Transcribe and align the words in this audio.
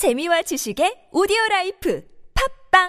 재미와 0.00 0.40
지식의 0.40 1.10
오디오 1.12 1.36
라이프 1.50 2.00
팟빵 2.70 2.88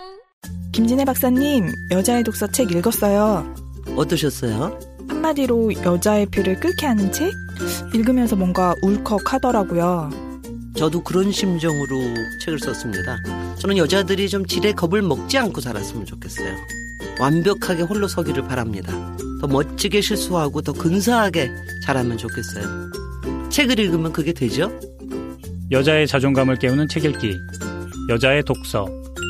김진애 0.71 1.03
박사님, 1.03 1.67
여자의 1.91 2.23
독서 2.23 2.47
책 2.47 2.71
읽었어요. 2.71 3.53
어떠셨어요? 3.97 4.79
한마디로 5.09 5.73
여자의 5.83 6.25
피를 6.27 6.57
끓게 6.61 6.85
하는 6.85 7.11
책? 7.11 7.33
읽으면서 7.93 8.37
뭔가 8.37 8.73
울컥 8.81 9.33
하더라고요. 9.33 10.09
저도 10.77 11.03
그런 11.03 11.33
심정으로 11.33 11.99
책을 12.45 12.59
썼습니다. 12.59 13.17
저는 13.59 13.75
여자들이 13.75 14.29
좀 14.29 14.45
지레 14.45 14.71
겁을 14.71 15.01
먹지 15.01 15.37
않고 15.37 15.59
살았으면 15.59 16.05
좋겠어요. 16.05 16.55
완벽하게 17.19 17.81
홀로 17.83 18.07
서기를 18.07 18.47
바랍니다. 18.47 18.93
더 19.41 19.47
멋지게 19.47 19.99
실수하고 19.99 20.61
더 20.61 20.71
근사하게 20.71 21.51
자라면 21.85 22.17
좋겠어요. 22.17 22.89
책을 23.49 23.79
읽으면 23.79 24.13
그게 24.13 24.31
되죠? 24.31 24.71
여자의 25.71 26.05
자존감을 26.05 26.57
깨우는 26.57 26.87
책 26.89 27.05
읽기. 27.05 27.37
여자의 28.09 28.43
독서. 28.43 28.87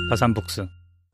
다산북스. 0.09 0.65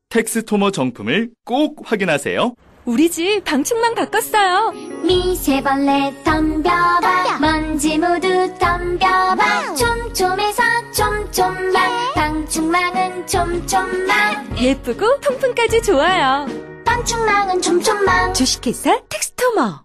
텍스토머 0.08 0.70
정품을 0.70 1.30
꼭 1.44 1.82
확인하세요. 1.84 2.54
우리 2.86 3.10
집 3.10 3.44
방충망 3.44 3.94
바꿨어요 3.94 4.72
미세벌레 5.04 6.22
덤벼봐 6.24 7.38
먼지 7.38 7.98
모두 7.98 8.26
덤벼봐 8.58 9.74
촘촘해서 9.74 10.62
촘촘만 10.92 12.14
방충망은 12.14 13.26
촘촘만 13.26 14.58
예쁘고 14.58 15.20
통풍까지 15.20 15.82
좋아요 15.82 16.46
방충망은 16.86 17.60
촘촘만 17.60 18.32
주식회사 18.32 19.02
텍스토머 19.10 19.84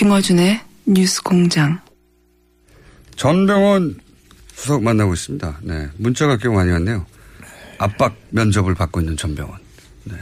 김어준의 0.00 0.58
뉴스 0.86 1.22
공장. 1.22 1.78
전병원 3.16 4.00
수석 4.54 4.82
만나고 4.82 5.12
있습니다. 5.12 5.60
네. 5.60 5.88
문자가 5.98 6.38
꽤 6.38 6.48
많이 6.48 6.70
왔네요. 6.70 7.04
압박 7.76 8.16
면접을 8.30 8.74
받고 8.74 9.00
있는 9.00 9.14
전병원. 9.18 9.58
네. 10.04 10.14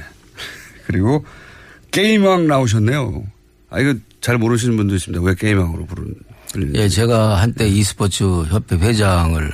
그리고 0.89 1.25
게임왕 1.93 2.49
나오셨네요. 2.49 3.25
아, 3.71 3.79
이거 3.79 3.95
잘 4.21 4.37
모르시는 4.37 4.77
분도 4.77 4.97
있습니다. 4.97 5.25
왜 5.25 5.37
게임왕으로 5.37 5.87
부르는. 5.87 6.15
예, 6.75 6.89
제가 6.89 7.41
한때 7.41 7.69
e스포츠 7.69 8.25
협회 8.25 8.75
회장을 8.75 9.49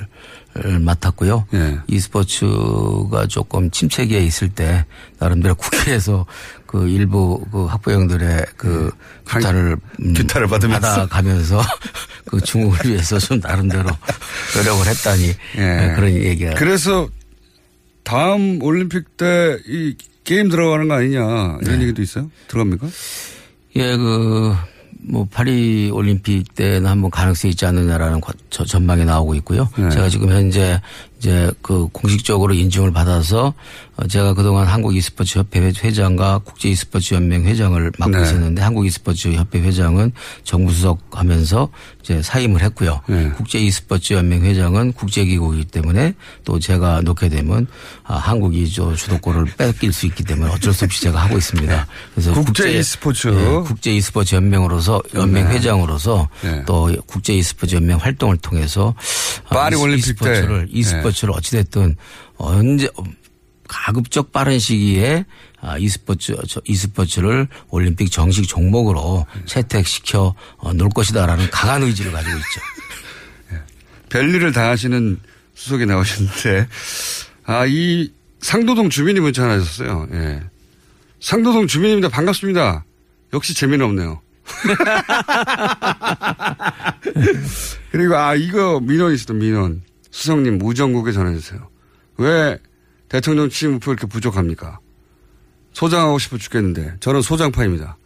맡았고요. 0.81 1.49
예. 1.53 1.79
e스포츠가 1.89 3.27
조금 3.29 3.71
침체기에 3.71 4.21
있을 4.25 4.49
때 4.49 4.87
나름대로 5.19 5.55
국회에서 5.57 6.25
그 6.75 6.89
일부 6.89 7.41
그 7.53 7.67
학부형들의 7.67 8.47
그 8.57 8.91
한- 9.25 9.41
규탄을 9.41 9.77
음, 10.01 10.15
규탄을 10.15 10.49
받으면서. 10.49 10.81
받아가면서 10.81 11.63
그 12.27 12.41
중국을 12.41 12.91
위해서 12.91 13.17
좀 13.21 13.39
나름대로 13.39 13.85
노력을 14.57 14.85
했다니 14.85 15.25
예. 15.59 15.93
그런 15.95 16.11
얘기가 16.15 16.55
그래서 16.55 17.09
다음 18.03 18.61
올림픽 18.61 19.17
때 19.17 19.57
이 19.69 19.95
게임 20.25 20.49
들어가는 20.49 20.89
거 20.89 20.95
아니냐 20.95 21.59
이런 21.63 21.81
얘기도 21.83 22.03
있어요? 22.03 22.29
들어갑니까? 22.49 22.89
예, 23.77 23.97
그, 23.97 24.55
뭐, 25.07 25.29
파리 25.31 25.91
올림픽 25.93 26.55
때는 26.57 26.87
한번 26.91 27.11
가능성이 27.11 27.51
있지 27.53 27.67
않느냐라는 27.67 28.21
전망이 28.49 29.05
나오고 29.05 29.35
있고요. 29.37 29.69
네. 29.77 29.91
제가 29.91 30.09
지금 30.09 30.31
현재 30.31 30.81
이제 31.25 31.51
그 31.63 31.89
공식적으로 31.91 32.53
인증을 32.53 32.93
받아서 32.93 33.55
어, 33.97 34.07
제가 34.07 34.35
그동안 34.35 34.67
한국 34.67 34.95
e스포츠 34.95 35.39
협회 35.39 35.61
회장과 35.61 36.41
국제 36.45 36.69
e스포츠 36.69 37.15
연맹 37.15 37.47
회장을 37.47 37.93
맡고 37.99 38.15
네. 38.15 38.23
있었는데 38.23 38.61
한국 38.61 38.85
e스포츠 38.85 39.33
협회 39.33 39.61
회장은 39.61 40.13
정부수석 40.43 41.01
하면서 41.13 41.71
이제 42.03 42.21
사임을 42.21 42.61
했고요. 42.61 43.01
네. 43.07 43.31
국제 43.31 43.59
e스포츠 43.59 44.13
연맹 44.13 44.45
회장은 44.45 44.93
국제기구이기 44.93 45.65
때문에 45.67 46.13
또 46.45 46.59
제가 46.59 47.01
놓게 47.01 47.31
되면 47.31 47.67
아, 48.03 48.17
한국이 48.17 48.71
저 48.71 48.95
주도권을 48.95 49.47
뺏길 49.57 49.95
수 49.95 50.05
있기 50.05 50.25
때문에 50.25 50.53
어쩔 50.53 50.75
수 50.75 50.85
없이 50.85 51.01
제가 51.01 51.19
하고 51.23 51.39
있습니다. 51.39 51.87
그래서 52.15 52.35
국제 52.35 52.71
e스포츠. 52.71 53.29
예, 53.29 53.67
국제 53.67 53.95
e스포츠 53.95 54.35
연맹으로서 54.35 55.01
연맹 55.15 55.49
네. 55.49 55.55
회장으로서 55.55 56.29
네. 56.43 56.63
또 56.67 56.95
국제 57.07 57.33
e스포츠 57.33 57.77
연맹 57.77 57.97
활동을 57.97 58.37
통해서 58.37 58.95
파리 59.45 59.77
아, 59.77 59.79
올림픽 59.79 60.19
때. 60.19 60.31
e스포츠를 60.31 60.69
e스포츠를 60.71 61.35
어찌됐든 61.35 61.97
언제 62.37 62.89
가급적 63.69 64.33
빠른 64.33 64.59
시기에 64.59 65.25
아, 65.61 65.79
e스포츠 65.79 66.37
저 66.49 66.61
e스포츠를 66.67 67.49
올림픽 67.71 68.11
정식 68.13 68.47
종목으로 68.47 69.27
채택시켜 69.47 70.35
어, 70.59 70.73
놓을 70.75 70.91
것이다라는 70.91 71.51
강한 71.51 71.83
의지를 71.83 72.13
가지고 72.13 72.37
있죠. 72.37 72.61
별일을 74.11 74.53
다 74.53 74.71
하시는 74.71 75.19
수석이 75.55 75.87
나오셨는데, 75.87 76.69
아, 77.47 77.65
이 77.67 78.13
상도동 78.41 78.91
주민이 78.91 79.19
문자 79.21 79.43
하나 79.45 79.59
주셨어요. 79.59 80.07
예. 80.13 80.41
상도동 81.21 81.67
주민입니다. 81.67 82.11
반갑습니다. 82.11 82.85
역시 83.33 83.55
재미는 83.55 83.87
없네요. 83.87 84.21
그리고 87.91 88.17
아, 88.17 88.35
이거 88.35 88.81
민원 88.81 89.13
있었다, 89.15 89.35
민원. 89.35 89.83
수석님, 90.11 90.61
우정국에 90.63 91.13
전해주세요. 91.13 91.69
왜 92.19 92.59
대통령 93.09 93.49
취임 93.49 93.73
목표 93.73 93.93
이렇게 93.93 94.07
부족합니까? 94.07 94.79
소장하고 95.73 96.19
싶어 96.19 96.39
죽겠는데, 96.39 96.97
저는 97.01 97.23
소장파입니다. 97.23 97.97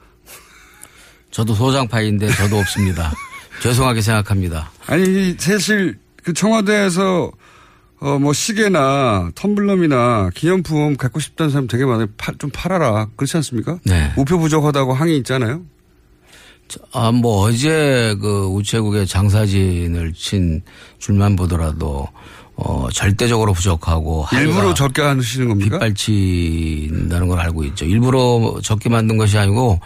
저도 1.30 1.54
소장파인데 1.54 2.28
저도 2.30 2.58
없습니다. 2.58 3.12
죄송하게 3.62 4.00
생각합니다. 4.00 4.70
아니, 4.86 5.34
사실 5.38 5.98
그 6.22 6.32
청와대에서 6.32 7.30
어, 8.00 8.16
뭐 8.18 8.32
시계나 8.32 9.32
텀블럼이나 9.34 10.32
기념품 10.32 10.96
갖고 10.96 11.18
싶다는 11.18 11.50
사람 11.50 11.66
되게 11.66 11.84
많아요. 11.84 12.06
파- 12.16 12.32
좀 12.38 12.48
팔아라. 12.50 13.08
그렇지 13.16 13.36
않습니까? 13.38 13.80
네. 13.84 14.12
우표 14.16 14.38
부족하다고 14.38 14.94
항의 14.94 15.16
있잖아요. 15.18 15.62
아, 16.92 17.10
뭐 17.10 17.46
어제 17.48 18.14
그 18.20 18.46
우체국에 18.46 19.04
장사진을 19.04 20.12
친 20.14 20.62
줄만 20.98 21.36
보더라도 21.36 22.08
어, 22.56 22.88
절대적으로 22.92 23.52
부족하고 23.52 24.26
일부러 24.32 24.74
적게 24.74 25.02
하시는 25.02 25.48
겁니까? 25.48 25.78
빗발친다는 25.78 27.28
걸 27.28 27.38
알고 27.38 27.64
있죠. 27.64 27.84
일부러 27.84 28.58
적게 28.62 28.88
만든 28.88 29.16
것이 29.16 29.38
아니고 29.38 29.78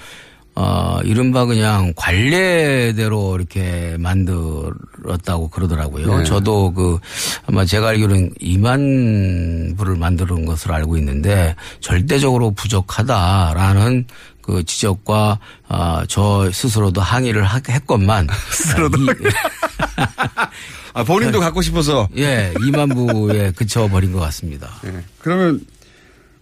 어, 0.55 0.99
이른바 1.05 1.47
그냥 1.47 1.95
관례대로 1.97 3.37
이렇게 3.37 3.97
만들었다고 3.99 5.49
그러더라고요. 5.49 6.19
네. 6.19 6.25
저도 6.25 6.73
그 6.75 6.99
아마 7.47 7.65
제가 7.65 7.89
알기로는 7.89 8.35
2만 8.41 9.77
부를 9.79 9.97
만드는 9.97 10.45
것으로 10.45 10.75
알고 10.75 10.99
있는데 10.99 11.57
절대적으로 11.81 12.51
부족하다라는 12.51 14.05
그 14.43 14.63
지적과 14.65 15.39
아, 15.69 16.05
저 16.09 16.51
스스로도 16.53 17.01
항의를 17.01 17.45
하- 17.45 17.61
했건만 17.69 18.27
스스로도 18.53 18.99
아, 20.95 21.05
본인도 21.05 21.41
갖고 21.41 21.63
싶어서. 21.63 22.09
예, 22.19 22.53
2만 22.57 22.95
부에 22.95 23.53
그쳐 23.53 23.89
버린 23.89 24.13
것 24.13 24.21
같습니다. 24.21 24.69
예. 24.84 25.03
그러면 25.19 25.60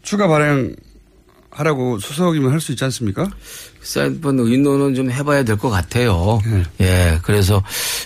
추가 0.03 0.27
발행 0.27 0.75
하라고 1.51 1.99
수석이면 1.99 2.53
할 2.53 2.61
수 2.61 2.73
있지 2.73 2.85
않습니까? 2.85 3.29
한번 3.97 4.39
의논은 4.39 4.95
좀 4.95 5.11
해봐야 5.11 5.43
될 5.43 5.57
것 5.57 5.71
같아요. 5.71 6.39
네. 6.45 6.63
예, 6.87 7.19
그래서, 7.23 7.63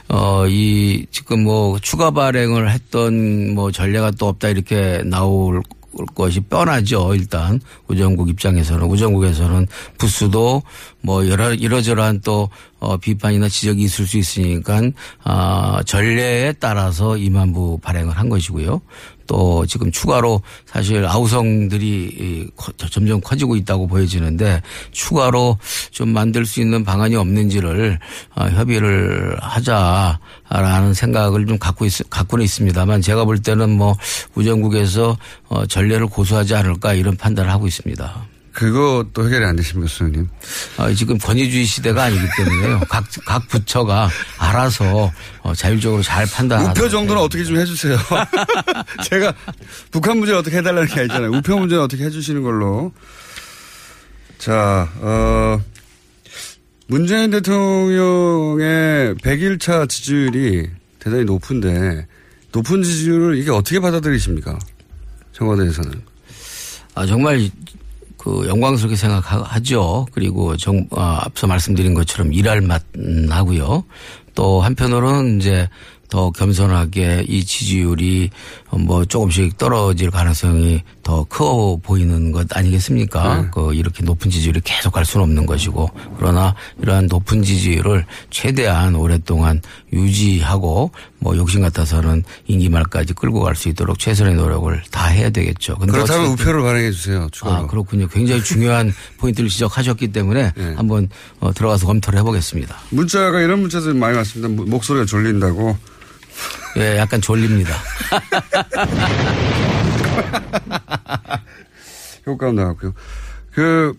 어, 0.09 0.47
이, 0.49 1.05
지금 1.11 1.45
뭐, 1.45 1.79
추가 1.81 2.11
발행을 2.11 2.71
했던 2.71 3.55
뭐, 3.55 3.71
전례가 3.73 4.11
또 4.13 4.29
없다 4.29 4.49
이렇게 4.49 5.03
나올 5.05 5.61
것이 6.15 6.41
뻔하죠. 6.41 7.15
일단, 7.15 7.61
우정국 7.89 8.29
입장에서는. 8.29 8.87
우정국에서는 8.87 9.67
부스도 9.99 10.63
뭐, 11.03 11.29
여러, 11.29 11.53
이러저러한 11.53 12.21
또, 12.25 12.49
어, 12.79 12.97
비판이나 12.97 13.49
지적이 13.49 13.83
있을 13.85 14.07
수 14.07 14.19
있으니까 14.19 14.81
아, 15.23 15.81
전례에 15.87 16.53
따라서 16.61 17.17
임안부 17.17 17.79
발행을 17.83 18.17
한 18.17 18.29
것이고요. 18.29 18.81
또 19.27 19.65
지금 19.67 19.91
추가로 19.91 20.43
사실 20.67 21.05
아우성들이 21.07 22.49
점점 22.91 23.21
커지고 23.21 23.57
있다고 23.57 23.87
보여지는데 23.87 24.63
추가로 24.91 25.59
좀 25.91 26.11
만들 26.11 26.47
수 26.47 26.61
있는 26.61 26.85
방안이 26.85 27.17
없는지를 27.17 27.99
어, 28.35 28.45
협의를 28.47 29.37
하자라는 29.41 30.95
생각을 30.95 31.47
좀 31.47 31.59
갖고 31.59 31.85
있, 31.85 31.93
갖고는 32.11 32.45
있습니다만 32.45 33.03
제가 33.03 33.25
볼 33.25 33.39
때는 33.39 33.71
뭐 33.71 33.97
우정국에서 34.35 35.17
어, 35.49 35.67
전례를 35.67 36.07
고수하지 36.07 36.55
않을까 36.55 36.95
이런 36.95 37.17
판단을 37.17 37.51
하고 37.51 37.67
있습니다. 37.67 38.34
그것도 38.55 39.27
해결이 39.27 39.45
안 39.45 39.57
되십니까, 39.57 39.89
수석님? 39.89 40.29
아, 40.77 40.93
지금 40.95 41.19
권위주의 41.19 41.65
시대가 41.65 42.05
아니기 42.05 42.25
때문에요. 42.37 42.81
각, 42.89 43.05
각 43.27 43.49
부처가 43.49 44.09
알아서 44.39 45.13
어, 45.43 45.55
자율적으로 45.55 46.03
잘 46.03 46.25
판단하는. 46.27 46.71
우표 46.71 46.89
정도는 46.89 47.21
어떻게 47.21 47.45
좀 47.45 47.57
해주세요. 47.57 47.99
제가 49.05 49.35
북한 49.91 50.19
문제를 50.19 50.39
어떻게 50.39 50.59
해달라는 50.59 50.87
게 50.89 51.01
아니잖아요. 51.01 51.31
우표 51.33 51.59
문제는 51.59 51.83
어떻게 51.83 52.05
해주시는 52.05 52.43
걸로. 52.43 52.93
자, 54.39 54.89
어, 55.01 55.61
문재인 56.87 57.31
대통령의 57.31 59.15
100일차 59.17 59.89
지지율이 59.89 60.71
대단히 61.01 61.25
높은데 61.25 62.07
높은 62.53 62.85
지지율을 62.85 63.37
이게 63.37 63.51
어떻게 63.51 63.81
받아들이십니까? 63.81 64.59
청와대에서는. 65.33 66.03
아, 66.95 67.05
정말 67.07 67.51
그 68.25 68.47
영광스럽게 68.49 68.97
생각하죠. 68.97 70.07
그리고 70.13 70.57
정, 70.57 70.87
아, 70.93 71.21
앞서 71.25 71.47
말씀드린 71.47 71.93
것처럼 71.93 72.33
일할 72.33 72.63
맛 72.63 72.83
음, 72.97 73.29
하고요. 73.31 73.85
또 74.35 74.63
한편으로는 74.63 75.41
이제 75.41 75.69
더 76.15 76.31
겸손하게 76.31 77.25
이 77.29 77.45
지지율이 77.45 78.31
뭐 78.71 79.05
조금씩 79.05 79.59
떨어질 79.59 80.13
가능성이 80.13 80.81
더 81.03 81.25
커 81.25 81.77
보이는 81.83 82.31
것 82.31 82.47
아니겠습니까? 82.57 83.43
네. 83.43 83.49
그 83.53 83.75
이렇게 83.75 84.05
높은 84.05 84.31
지지율이 84.31 84.61
계속 84.63 84.93
갈 84.93 85.05
수는 85.05 85.25
없는 85.25 85.45
것이고 85.45 85.91
그러나 86.17 86.55
이러한 86.81 87.07
높은 87.09 87.43
지지율을 87.43 88.07
최대한 88.31 88.95
오랫동안 88.95 89.61
유지하고 89.93 90.93
뭐 91.19 91.37
욕심 91.37 91.63
같아서는 91.63 92.23
임기 92.47 92.69
말까지 92.69 93.15
끌고 93.15 93.41
갈 93.41 93.57
수 93.57 93.69
있도록 93.71 93.99
최선의 93.99 94.35
노력을 94.35 94.81
다 94.93 95.07
해야 95.07 95.31
되겠죠. 95.31 95.77
그렇다면 95.79 96.27
우표를 96.33 96.63
발행해 96.63 96.93
주세요. 96.93 97.27
추가로. 97.33 97.55
아, 97.57 97.67
그렇군요. 97.67 98.07
굉장히 98.07 98.41
중요한 98.45 98.93
포인트를 99.19 99.49
지적하셨기 99.49 100.09
때문에 100.13 100.53
네. 100.55 100.75
한번 100.77 101.09
어, 101.41 101.53
들어가서 101.53 101.87
검토를 101.87 102.21
해보겠습니다. 102.21 102.77
문자가 102.91 103.41
이런 103.41 103.61
문자들 103.63 103.95
많이 103.95 104.17
왔습니다. 104.19 104.49
무- 104.49 104.69
목소리가 104.71 105.07
졸린다고. 105.07 105.77
예, 106.79 106.99
약간 106.99 107.21
졸립니다. 107.21 107.75
효과음 112.27 112.57
나왔고요. 112.57 112.93
그 113.53 113.95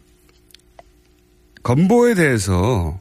건보에 1.64 2.16
대해서 2.16 3.00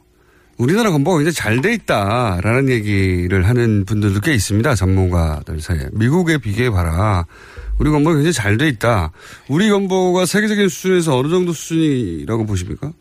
우리나라 0.57 0.91
건보가 0.91 1.17
굉장히 1.17 1.33
잘 1.33 1.61
돼 1.61 1.73
있다라는 1.73 2.69
얘기를 2.69 3.47
하는 3.47 3.83
분들도 3.85 4.21
꽤 4.21 4.33
있습니다. 4.33 4.75
전문가들 4.75 5.59
사이에. 5.59 5.89
미국에 5.91 6.37
비교해 6.37 6.69
봐라. 6.69 7.25
우리 7.77 7.89
건보가 7.91 8.15
굉장히 8.15 8.31
잘 8.33 8.57
돼 8.57 8.67
있다. 8.69 9.11
우리 9.49 9.69
건보가 9.69 10.25
세계적인 10.25 10.69
수준에서 10.69 11.17
어느 11.17 11.27
정도 11.29 11.51
수준이라고 11.51 12.45
보십니까? 12.45 12.93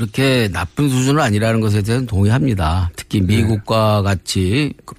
그렇게 0.00 0.48
나쁜 0.50 0.88
수준은 0.88 1.22
아니라는 1.22 1.60
것에 1.60 1.82
대해서는 1.82 2.06
동의합니다. 2.06 2.90
특히 2.96 3.20
미국과 3.20 4.00
같이 4.00 4.72
그 4.86 4.94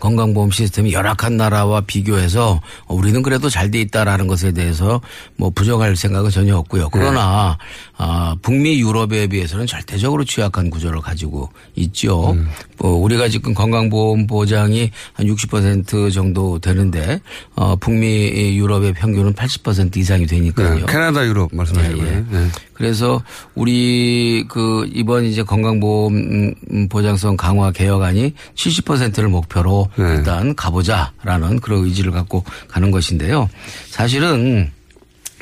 건강보험 0.00 0.50
시스템이 0.50 0.92
열악한 0.92 1.36
나라와 1.36 1.80
비교해서 1.80 2.60
우리는 2.88 3.22
그래도 3.22 3.48
잘 3.48 3.68
돼 3.68 3.82
있다라는 3.82 4.26
것에 4.28 4.52
대해서 4.52 5.02
뭐 5.36 5.50
부정할 5.50 5.94
생각은 5.94 6.30
전혀 6.30 6.56
없고요. 6.56 6.88
그러나 6.90 7.58
아, 7.98 8.34
북미 8.40 8.80
유럽에 8.80 9.26
비해서는 9.26 9.66
절대적으로 9.66 10.24
취약한 10.24 10.70
구조를 10.70 11.02
가지고 11.02 11.50
있죠. 11.76 12.34
뭐 12.78 12.92
우리가 12.92 13.28
지금 13.28 13.52
건강보험 13.52 14.26
보장이 14.26 14.90
한 15.12 15.26
60% 15.26 16.10
정도 16.12 16.58
되는데 16.58 17.20
어, 17.56 17.76
북미 17.76 18.56
유럽의 18.56 18.94
평균은 18.94 19.34
80% 19.34 19.98
이상이 19.98 20.26
되니까요. 20.26 20.74
네, 20.76 20.86
캐나다, 20.86 21.26
유럽 21.26 21.50
말씀하시는 21.52 21.98
예, 21.98 22.00
예. 22.00 22.04
거예요. 22.04 22.26
네. 22.30 22.48
그래서 22.78 23.20
우리 23.56 24.44
그 24.48 24.88
이번 24.94 25.24
이제 25.24 25.42
건강보험 25.42 26.14
음, 26.14 26.88
보장성 26.88 27.36
강화 27.36 27.72
개혁안이 27.72 28.34
70%를 28.54 29.28
목표로 29.28 29.90
네. 29.96 30.04
일단 30.14 30.54
가보자라는 30.54 31.58
그런 31.58 31.84
의지를 31.84 32.12
갖고 32.12 32.44
가는 32.68 32.92
것인데요. 32.92 33.50
사실은 33.88 34.70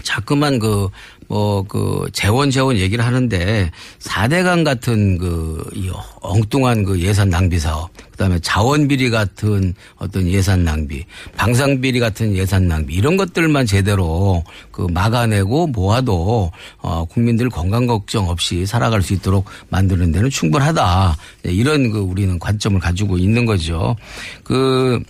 자꾸만 0.03 0.59
그, 0.59 0.89
뭐, 1.29 1.63
그, 1.63 2.07
재원, 2.13 2.51
재원 2.51 2.77
얘기를 2.77 3.05
하는데, 3.05 3.71
4대강 4.01 4.65
같은 4.65 5.19
그, 5.19 5.65
이 5.75 5.91
엉뚱한 6.21 6.85
그 6.85 7.01
예산 7.01 7.29
낭비 7.29 7.59
사업, 7.59 7.91
그 8.11 8.17
다음에 8.17 8.39
자원비리 8.39 9.11
같은 9.11 9.75
어떤 9.97 10.29
예산 10.29 10.65
낭비, 10.65 11.05
방상비리 11.37 12.01
같은 12.01 12.35
예산 12.35 12.69
낭비, 12.69 12.95
이런 12.95 13.17
것들만 13.17 13.67
제대로 13.67 14.45
그 14.71 14.87
막아내고 14.91 15.69
모아도, 15.69 16.51
어, 16.79 17.05
국민들 17.07 17.51
건강 17.51 17.87
걱정 17.87 18.29
없이 18.29 18.67
살아갈 18.67 19.03
수 19.03 19.13
있도록 19.15 19.47
만드는 19.69 20.13
데는 20.13 20.31
충분하다. 20.31 21.17
네, 21.43 21.53
이런 21.53 21.91
그 21.91 21.99
우리는 21.99 22.39
관점을 22.39 22.79
가지고 22.81 23.19
있는 23.19 23.47
거죠. 23.47 23.97
그, 24.45 25.03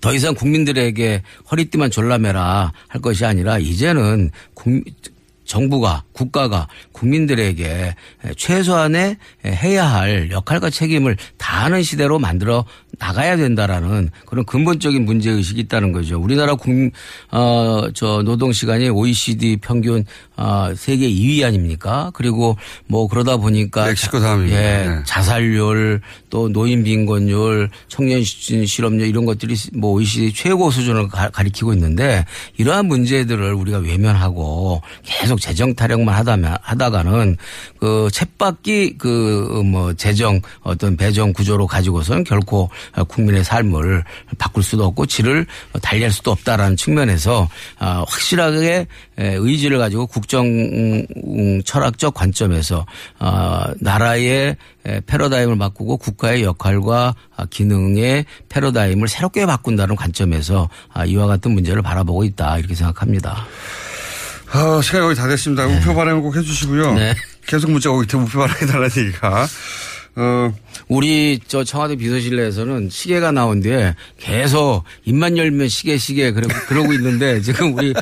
더 0.00 0.12
이상 0.14 0.34
국민들에게 0.34 1.22
허리띠만 1.50 1.90
졸라매라 1.90 2.72
할 2.88 3.00
것이 3.00 3.24
아니라 3.24 3.58
이제는 3.58 4.30
국, 4.54 4.82
정부가 5.52 6.04
국가가 6.12 6.66
국민들에게 6.92 7.94
최소한의 8.38 9.18
해야 9.44 9.84
할 9.84 10.30
역할과 10.30 10.70
책임을 10.70 11.18
다하는 11.36 11.82
시대로 11.82 12.18
만들어 12.18 12.64
나가야 12.98 13.36
된다라는 13.36 14.10
그런 14.26 14.46
근본적인 14.46 15.04
문제 15.04 15.30
의식이 15.30 15.60
있다는 15.62 15.92
거죠. 15.92 16.18
우리나라 16.18 16.54
국어저 16.54 18.22
노동 18.24 18.52
시간이 18.52 18.88
OECD 18.88 19.58
평균 19.58 20.06
어 20.36 20.72
세계 20.74 21.08
2위 21.08 21.44
아닙니까? 21.44 22.10
그리고 22.14 22.56
뭐 22.86 23.06
그러다 23.06 23.36
보니까 23.36 23.84
멕시코 23.86 24.20
다음입니다. 24.20 24.56
예, 24.56 24.88
네. 24.88 25.02
자살률 25.04 26.00
또 26.30 26.48
노인 26.48 26.82
빈곤율 26.82 27.68
청년 27.88 28.22
실업률 28.24 29.06
이런 29.06 29.26
것들이 29.26 29.54
뭐 29.74 29.92
OECD 29.92 30.32
최고 30.32 30.70
수준을 30.70 31.08
가, 31.08 31.28
가리키고 31.28 31.74
있는데 31.74 32.24
이러한 32.56 32.86
문제들을 32.86 33.52
우리가 33.52 33.78
외면하고 33.78 34.80
계속 35.02 35.41
재정 35.42 35.74
타령만 35.74 36.14
하다면 36.14 36.56
하다가는 36.62 37.36
그 37.80 38.08
챗바퀴 38.12 38.98
그 38.98 39.62
뭐 39.72 39.92
재정 39.94 40.40
어떤 40.60 40.96
배정 40.96 41.32
구조로 41.32 41.66
가지고서는 41.66 42.24
결코 42.24 42.68
국민의 43.08 43.42
삶을 43.42 44.04
바꿀 44.38 44.62
수도 44.62 44.84
없고 44.84 45.06
질을 45.06 45.46
달리할 45.80 46.12
수도 46.12 46.30
없다라는 46.30 46.76
측면에서 46.76 47.48
아, 47.78 48.04
확실하게 48.06 48.86
의지를 49.16 49.78
가지고 49.78 50.06
국정 50.06 50.46
음, 50.46 51.62
철학적 51.64 52.14
관점에서 52.14 52.86
아, 53.18 53.72
나라의 53.80 54.56
패러다임을 55.06 55.58
바꾸고 55.58 55.96
국가의 55.96 56.42
역할과 56.42 57.14
기능의 57.50 58.26
패러다임을 58.48 59.08
새롭게 59.08 59.46
바꾼다는 59.46 59.96
관점에서 59.96 60.68
아, 60.92 61.04
이와 61.04 61.26
같은 61.26 61.52
문제를 61.52 61.82
바라보고 61.82 62.24
있다 62.24 62.58
이렇게 62.58 62.74
생각합니다. 62.74 63.46
아, 64.52 64.80
시간이 64.82 65.04
거의 65.04 65.16
다 65.16 65.26
됐습니다. 65.28 65.66
우표 65.66 65.94
발행 65.94 66.20
꼭 66.20 66.36
해주시고요. 66.36 66.94
네. 66.94 67.14
계속 67.46 67.70
문자가 67.70 67.96
오기 67.96 68.06
때문에 68.06 68.28
우표 68.28 68.38
발행해달라는 68.40 68.90
얘기가. 69.06 69.46
어, 70.14 70.52
우리 70.88 71.40
저 71.48 71.64
청와대 71.64 71.96
비서실 71.96 72.36
내에서는 72.36 72.90
시계가 72.90 73.32
나온 73.32 73.60
뒤에 73.60 73.94
계속 74.18 74.84
입만 75.04 75.38
열면 75.38 75.68
시계 75.70 75.96
시계 75.96 76.32
그러고, 76.32 76.52
그러고 76.68 76.92
있는데 76.92 77.40
지금 77.40 77.74
우리 77.74 77.94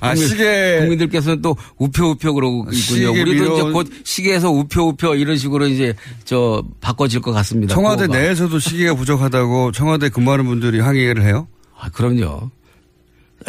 아, 0.00 0.10
국민, 0.12 0.28
시계- 0.28 0.78
국민들께서는 0.80 1.40
또 1.40 1.56
우표 1.78 2.10
우표 2.10 2.34
그러고 2.34 2.66
있군요. 2.72 3.12
우리도 3.12 3.44
밀어- 3.44 3.52
이제 3.60 3.62
곧 3.70 3.88
시계에서 4.02 4.50
우표 4.50 4.88
우표 4.88 5.14
이런 5.14 5.36
식으로 5.38 5.68
이제 5.68 5.94
저 6.24 6.64
바꿔질 6.80 7.20
것 7.20 7.30
같습니다. 7.30 7.72
청와대 7.74 8.06
구호가. 8.08 8.18
내에서도 8.20 8.58
시기가 8.58 8.94
부족하다고 8.94 9.70
청와대 9.70 10.08
근무하는 10.08 10.46
분들이 10.46 10.80
항의를 10.80 11.22
해요? 11.22 11.46
아, 11.78 11.90
그럼요. 11.90 12.50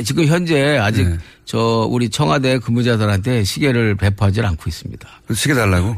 지금 0.04 0.26
현재 0.26 0.78
아직 0.78 1.08
네. 1.08 1.18
저 1.46 1.88
우리 1.90 2.10
청와대 2.10 2.60
근무자들한테 2.60 3.44
시계를 3.44 3.96
배포하지 3.96 4.42
않고 4.42 4.64
있습니다. 4.68 5.08
시계 5.34 5.54
달라고? 5.54 5.96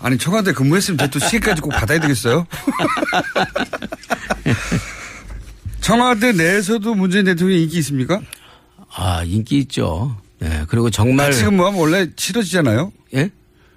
아니, 0.00 0.16
청와대 0.18 0.52
근무했으면 0.52 0.98
쟤또 0.98 1.18
시계까지 1.18 1.60
꼭 1.60 1.70
받아야 1.70 2.00
되겠어요? 2.00 2.46
청와대 5.80 6.32
내에서도 6.32 6.94
문재인 6.94 7.24
대통령 7.24 7.58
인기 7.58 7.78
있습니까? 7.78 8.20
아 8.94 9.22
인기 9.24 9.58
있죠. 9.60 10.16
네 10.38 10.64
그리고 10.68 10.90
정말 10.90 11.30
같이 11.30 11.44
근무하면 11.44 11.80
원래 11.80 12.08
싫어지잖아요? 12.16 12.92
예? 13.14 13.30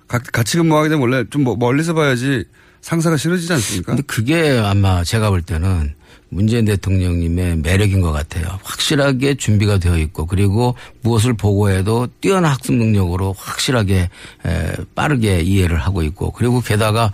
가- 0.08 0.20
같이 0.20 0.58
근무하게 0.58 0.90
되면 0.90 1.02
원래 1.02 1.24
좀 1.30 1.44
뭐- 1.44 1.56
멀리서 1.56 1.94
봐야지 1.94 2.46
상사가 2.82 3.18
싫어지지 3.18 3.52
않습니까? 3.54 3.92
근데 3.94 4.04
그게 4.08 4.60
아마 4.64 5.04
제가 5.04 5.30
볼 5.30 5.42
때는 5.42 5.94
문재인 6.34 6.64
대통령님의 6.64 7.58
매력인 7.58 8.00
것 8.00 8.14
같아요. 8.14 8.58
확실하게 8.64 9.36
준비가 9.36 9.78
되어 9.78 9.98
있고 9.98 10.26
그리고 10.26 10.76
무엇을 11.02 11.34
보고해도 11.34 12.08
뛰어난 12.22 12.52
학습 12.52 12.74
능력으로 12.74 13.36
확실하게 13.38 14.10
에, 14.46 14.72
빠르게 14.96 15.42
이해를 15.42 15.78
하고 15.78 16.02
있고 16.04 16.32
그리고 16.32 16.62
게다가 16.62 17.12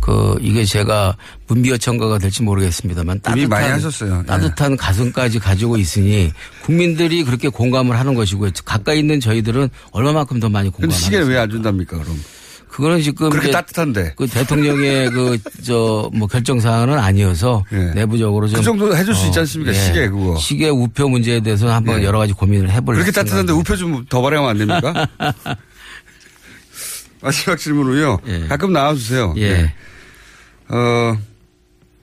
그 0.00 0.38
이게 0.40 0.64
제가 0.64 1.16
문비어 1.48 1.76
첨가가 1.76 2.18
될지 2.18 2.42
모르겠습니다만 2.42 3.20
따뜻한. 3.20 3.38
예. 4.22 4.26
따뜻한 4.26 4.76
가슴까지 4.78 5.38
가지고 5.38 5.76
있으니 5.76 6.32
국민들이 6.62 7.24
그렇게 7.24 7.48
공감을 7.48 7.98
하는 7.98 8.14
것이고 8.14 8.48
가까이 8.64 9.00
있는 9.00 9.20
저희들은 9.20 9.68
얼마만큼 9.90 10.40
더 10.40 10.48
많이 10.48 10.70
공감하는 10.70 10.96
시계를 10.98 11.28
왜안 11.28 11.50
준답니까, 11.50 11.98
그럼? 11.98 12.18
그거는 12.68 13.00
지금 13.00 13.30
그렇게 13.30 13.50
따뜻한데. 13.50 14.14
그 14.16 14.26
대통령의 14.26 15.10
그 15.14 15.38
저 15.62 16.10
뭐 16.12 16.28
결정 16.28 16.60
사항은 16.60 16.98
아니어서 16.98 17.64
예. 17.72 17.92
내부적으로 17.94 18.46
좀 18.48 18.58
그 18.58 18.64
정도 18.64 18.96
해줄 18.96 19.14
수 19.14 19.26
있지 19.26 19.38
어, 19.38 19.42
않습니까? 19.42 19.70
예. 19.72 19.74
시계 19.74 20.08
그거. 20.08 20.36
시계 20.36 20.68
우표 20.68 21.08
문제에 21.08 21.40
대해서 21.40 21.72
한번 21.72 22.00
예. 22.00 22.04
여러 22.04 22.18
가지 22.18 22.32
고민을 22.32 22.70
해볼 22.70 22.94
그렇게 22.96 23.10
따뜻한데. 23.12 23.52
우표 23.52 23.76
좀 23.76 24.04
더 24.08 24.20
발행하면 24.22 24.50
안 24.50 24.58
됩니까? 24.58 25.08
마지막 27.22 27.56
질문으로요. 27.58 28.18
예. 28.26 28.46
가끔 28.48 28.72
나와주세요. 28.72 29.34
예. 29.38 29.52
네. 29.52 29.74
어, 30.68 31.16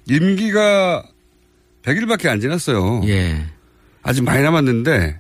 임기가 0.10 1.04
100일밖에 1.84 2.28
안 2.28 2.40
지났어요. 2.42 3.02
예. 3.06 3.46
아직 4.02 4.24
많이 4.24 4.42
남았는데 4.44 5.20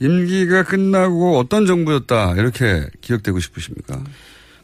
임기가 0.00 0.64
끝나고 0.64 1.38
어떤 1.38 1.66
정부였다 1.66 2.34
이렇게 2.36 2.86
기억되고 3.00 3.40
싶으십니까? 3.40 4.00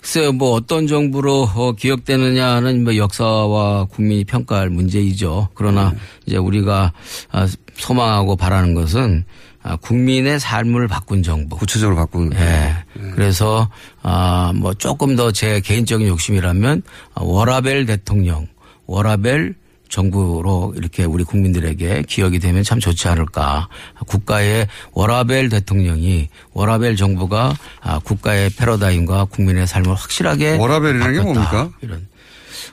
글쎄요, 0.05 0.33
뭐 0.33 0.51
어떤 0.53 0.87
정부로 0.87 1.45
어, 1.55 1.73
기억되느냐는 1.73 2.85
뭐 2.85 2.95
역사와 2.95 3.87
국민이 3.87 4.25
평가할 4.25 4.69
문제이죠. 4.69 5.49
그러나 5.55 5.93
네. 5.93 5.99
이제 6.27 6.37
우리가 6.37 6.93
아, 7.33 7.49
소망하고 7.77 8.37
바라는 8.37 8.75
것은 8.75 9.25
아, 9.63 9.77
국민의 9.77 10.41
삶을 10.41 10.89
바꾼 10.89 11.23
정부. 11.23 11.57
구체적으로 11.57 11.97
거. 12.29 12.37
예. 12.37 12.75
그래서 13.15 13.71
아 14.03 14.53
뭐 14.55 14.75
조금 14.75 15.17
더 15.17 15.33
제 15.33 15.61
개인적인 15.61 16.07
욕심이라면 16.07 16.83
아, 17.15 17.23
워라벨 17.23 17.87
대통령, 17.87 18.47
워라벨 18.87 19.55
정부로 19.99 20.75
이렇게 20.77 21.05
우리 21.05 21.23
국민들에게 21.23 22.03
기억이 22.09 22.41
되면 22.41 22.65
참 22.65 22.81
좋지 22.81 23.07
않을까. 23.07 23.69
국가의 24.09 24.67
워라벨 24.93 25.49
대통령이 25.49 26.29
워라벨 26.53 26.97
정부가 26.97 27.55
아, 27.81 28.01
국가의 28.01 28.51
패러다임과 28.51 29.27
국민의 29.27 29.69
삶을 29.69 29.95
확실하게 29.95 30.57
워라벨이라는 30.57 31.13
게. 31.15 31.21
뭡니까? 31.21 31.71
이런 31.81 32.09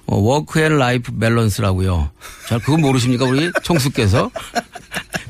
어, 0.07 0.15
work 0.17 0.59
and 0.61 0.79
life 0.79 1.11
balance라고요. 1.15 2.09
잘 2.49 2.57
그거 2.57 2.77
모르십니까 2.77 3.25
우리 3.25 3.51
총수께서? 3.61 4.31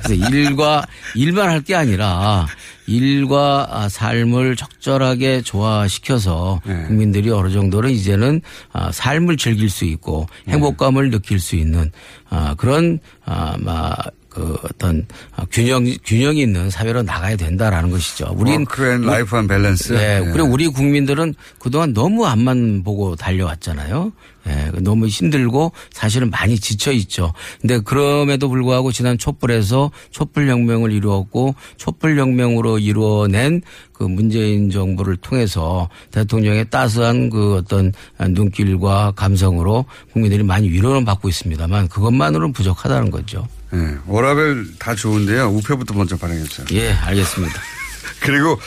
그래서 0.02 0.14
일과 0.32 0.86
일만 1.16 1.50
할 1.50 1.62
게 1.62 1.76
아니라 1.76 2.48
일과 2.92 3.68
아, 3.70 3.90
삶을 3.90 4.56
적절하게 4.56 5.42
조화시켜서 5.42 6.62
네. 6.66 6.84
국민들이 6.88 7.30
어느 7.32 7.50
정도는 7.52 7.90
이제는 7.92 8.42
아, 8.74 8.92
삶을 8.92 9.38
즐길 9.38 9.70
수 9.70 9.86
있고 9.86 10.28
네. 10.46 10.54
행복감을 10.54 11.10
느낄 11.12 11.40
수 11.40 11.56
있는 11.56 11.92
아, 12.30 12.56
그런 12.58 13.00
아마 13.26 13.96
그 14.32 14.58
어떤 14.64 15.06
아, 15.36 15.46
균형 15.52 15.84
균형이 16.06 16.42
있는 16.42 16.70
사회로 16.70 17.04
나가야 17.04 17.36
된다라는 17.36 17.92
것이죠. 17.92 18.34
work 18.38 18.90
and 18.90 19.02
life 19.02 19.36
한 19.36 19.46
밸런스. 19.46 19.94
예, 19.94 20.22
예. 20.26 20.32
그리고 20.32 20.48
우리 20.48 20.70
국민들은 20.70 21.36
그동안 21.60 21.94
너무 21.94 22.26
앞만 22.26 22.82
보고 22.84 23.18
달려왔잖아요. 23.18 24.14
예, 24.48 24.72
너무 24.80 25.08
힘들고 25.08 25.74
사실은 25.92 26.30
많이 26.30 26.58
지쳐 26.58 26.94
있죠. 26.94 27.34
근데 27.60 27.80
그럼에도 27.80 28.48
불구하고 28.48 28.94
지난 28.94 29.18
촛불에서 29.18 29.92
촛불 30.12 30.48
혁명을 30.48 30.94
이루었고 30.94 31.54
촛불 31.76 32.18
혁명으로 32.18 32.80
이루어낸 32.80 33.62
그 33.92 34.04
문재인 34.06 34.72
정부를 34.72 35.18
통해서 35.18 35.90
대통령의 36.12 36.70
따스한 36.70 37.30
그 37.30 37.58
어떤 37.58 37.92
눈길과 38.18 39.12
감성으로 39.18 39.86
국민들이 40.14 40.42
많이 40.42 40.70
위로는 40.70 41.04
받고 41.04 41.28
있습니다만 41.28 41.90
그것만으로는 41.90 42.54
부족하다는 42.54 43.12
거죠. 43.12 43.46
예, 43.74 43.98
워라벨 44.06 44.68
다 44.80 44.96
좋은데요. 44.96 45.48
우표부터 45.50 45.94
먼저 45.94 46.18
발행했어요. 46.18 46.68
예, 46.72 46.92
알겠습니다. 46.92 47.62
그리고 48.22 48.60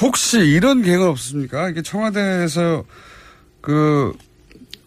혹시 0.00 0.38
이런 0.38 0.82
계획은 0.82 1.06
없습니까? 1.06 1.70
이게 1.70 1.82
청와대에서 1.82 2.84
그 3.60 4.12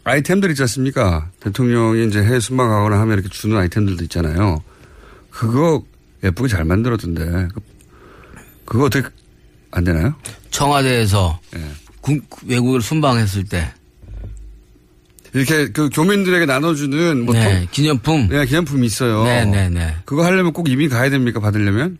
아이템들 0.03 0.51
있지 0.51 0.61
않습니까? 0.63 1.29
대통령이 1.39 2.07
이제 2.07 2.19
해외 2.21 2.39
순방 2.39 2.69
가거나 2.69 2.99
하면 3.01 3.13
이렇게 3.15 3.29
주는 3.29 3.57
아이템들도 3.57 4.03
있잖아요. 4.03 4.63
그거 5.31 5.83
예쁘게 6.23 6.47
잘 6.47 6.63
만들었던데. 6.65 7.47
그- 7.53 7.61
그거 8.65 8.85
어떻게 8.85 9.07
안 9.71 9.83
되나요? 9.83 10.13
청와대에서 10.51 11.39
예. 11.55 11.71
국- 12.01 12.23
외국을 12.45 12.81
순방했을 12.81 13.45
때 13.45 13.71
이렇게 15.35 15.67
그 15.67 15.89
교민들에게 15.89 16.45
나눠주는 16.45 17.25
뭐 17.25 17.33
네, 17.35 17.43
통- 17.59 17.67
기념품. 17.71 18.27
네, 18.29 18.45
기념품이 18.45 18.85
있어요. 18.87 19.25
네, 19.25 19.43
네, 19.43 19.67
네. 19.69 19.93
그거 20.05 20.23
하려면 20.23 20.53
꼭 20.53 20.69
이민 20.69 20.89
가야 20.89 21.09
됩니까? 21.09 21.41
받으려면? 21.41 21.97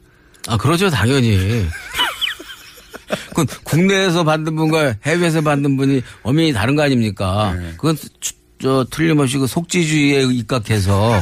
아, 0.48 0.56
그러죠, 0.56 0.90
당연히. 0.90 1.68
그건 3.30 3.46
국내에서 3.66 4.24
받는 4.24 4.56
분과 4.56 4.96
해외에서 5.04 5.42
받는 5.42 5.76
분이 5.76 6.02
엄연히 6.24 6.54
다른 6.54 6.76
거 6.78 6.84
아닙니까? 6.84 7.54
네. 7.60 7.74
그건 7.76 7.98
추- 8.22 8.34
저 8.62 8.86
틀림없이 8.90 9.38
그 9.38 9.48
속지주의에 9.48 10.24
입각해서 10.32 11.20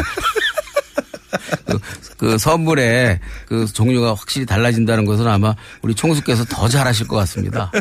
그, 1.66 1.80
그 2.18 2.38
선물의 2.38 3.20
그 3.48 3.66
종류가 3.66 4.14
확실히 4.14 4.46
달라진다는 4.46 5.04
것은 5.06 5.28
아마 5.28 5.56
우리 5.82 5.96
총수께서 5.96 6.46
더 6.46 6.68
잘하실 6.70 7.08
것 7.08 7.16
같습니다. 7.18 7.72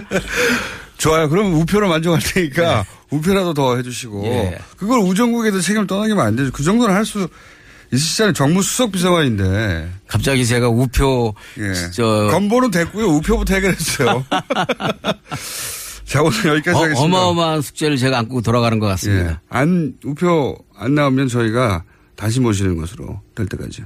좋아요. 0.97 1.29
그럼 1.29 1.53
우표로 1.55 1.89
만족할 1.89 2.21
테니까 2.23 2.85
우표라도 3.13 3.55
더 3.55 3.77
해주시고 3.77 4.25
예. 4.27 4.59
그걸 4.77 5.01
우정국에도 5.01 5.61
책임을 5.61 5.87
떠넘기면 5.87 6.25
안 6.27 6.35
되죠. 6.37 6.51
그 6.53 6.63
정도는 6.63 6.95
할 6.95 7.05
수 7.05 7.29
있으시잖아요. 7.95 8.33
정무 8.33 8.63
수석 8.63 8.91
비서관인데. 8.93 9.91
갑자기 10.07 10.47
제가 10.47 10.69
우표 10.69 11.35
예. 11.59 11.91
저 11.93 12.29
건보는 12.31 12.71
됐고요. 12.71 13.05
우표부터 13.07 13.55
해결했어요. 13.55 14.25
자 16.05 16.23
오늘 16.23 16.45
여기까지 16.47 16.71
어, 16.79 16.83
하겠습니다. 16.85 17.01
어마어마한 17.03 17.61
숙제를 17.63 17.97
제가 17.99 18.19
안고 18.21 18.41
돌아가는 18.41 18.79
것 18.79 18.87
예. 18.87 18.91
같습니다. 18.93 19.43
안 19.51 19.95
우표 20.05 20.57
안 20.75 20.95
나오면 20.95 21.29
저희가 21.29 21.85
다시 22.17 22.41
모시는 22.41 22.77
것으로 22.79 23.21
될 23.35 23.47
때까지. 23.47 23.83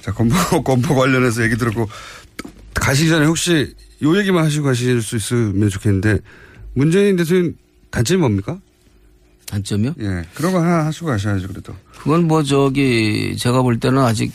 자 0.00 0.12
건보 0.12 0.34
건보 0.64 0.94
관련해서 0.96 1.44
얘기 1.44 1.56
들었고 1.56 1.88
가시기 2.74 3.10
전에 3.10 3.26
혹시 3.26 3.74
요 4.02 4.18
얘기만 4.18 4.44
하시고 4.44 4.64
가실 4.64 5.00
수 5.02 5.14
있으면 5.16 5.68
좋겠는데 5.68 6.18
문재인 6.74 7.14
대통령 7.16 7.52
단점이 7.92 8.18
뭡니까? 8.20 8.58
단점이요? 9.46 9.94
예. 10.00 10.24
그런 10.34 10.52
거 10.52 10.60
하나 10.60 10.86
하시고 10.86 11.06
가셔야죠, 11.06 11.46
그래도. 11.48 11.74
그건 11.98 12.26
뭐 12.26 12.42
저기 12.42 13.36
제가 13.38 13.62
볼 13.62 13.78
때는 13.78 13.98
아직 14.02 14.32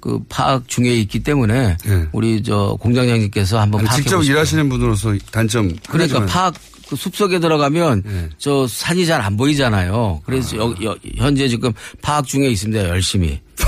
그 0.00 0.20
파악 0.28 0.68
중에 0.68 0.94
있기 0.94 1.20
때문에 1.24 1.76
예. 1.86 2.08
우리 2.12 2.42
저 2.42 2.76
공장장님께서 2.80 3.58
한번 3.60 3.80
아니, 3.88 3.96
직접 3.96 4.16
보십시오. 4.18 4.34
일하시는 4.34 4.68
분으로서 4.68 5.16
단점. 5.32 5.74
그러니까. 5.88 6.24
파악 6.26 6.54
그 6.88 6.96
숲속에 6.96 7.38
들어가면 7.40 8.02
예. 8.06 8.28
저 8.38 8.66
산이 8.68 9.04
잘 9.06 9.20
안 9.20 9.36
보이잖아요. 9.36 10.22
그래서 10.24 10.56
여- 10.56 10.74
여- 10.84 10.96
현재 11.16 11.48
지금 11.48 11.72
파악 12.02 12.26
중에 12.26 12.46
있습니다. 12.48 12.88
열심히. 12.88 13.40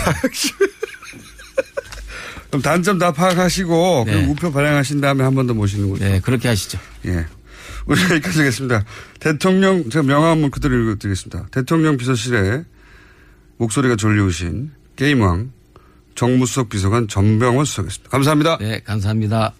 그럼 2.48 2.62
단점 2.62 2.98
다 2.98 3.12
파악하시고 3.12 4.04
네. 4.06 4.12
그리고 4.12 4.32
우표 4.32 4.52
발행하신 4.52 5.00
다음에 5.00 5.22
한 5.24 5.34
번 5.34 5.46
더 5.46 5.54
모시는 5.54 5.88
거죠. 5.90 6.04
네, 6.04 6.20
그렇게 6.20 6.48
하시죠. 6.48 6.78
예. 7.06 7.24
우리 7.86 8.00
여기까지 8.10 8.38
하겠습니다. 8.38 8.84
대통령, 9.18 9.88
제가 9.90 10.04
명함을 10.04 10.50
그대로 10.50 10.76
읽어드리겠습니다. 10.76 11.46
대통령 11.50 11.96
비서실에 11.96 12.64
목소리가 13.58 13.96
졸리우신 13.96 14.72
게임왕 14.96 15.52
정무수석 16.14 16.68
비서관 16.68 17.08
전병원 17.08 17.64
수석이었습니다. 17.64 18.10
감사합니다. 18.10 18.58
네, 18.58 18.80
감사합니다. 18.80 19.52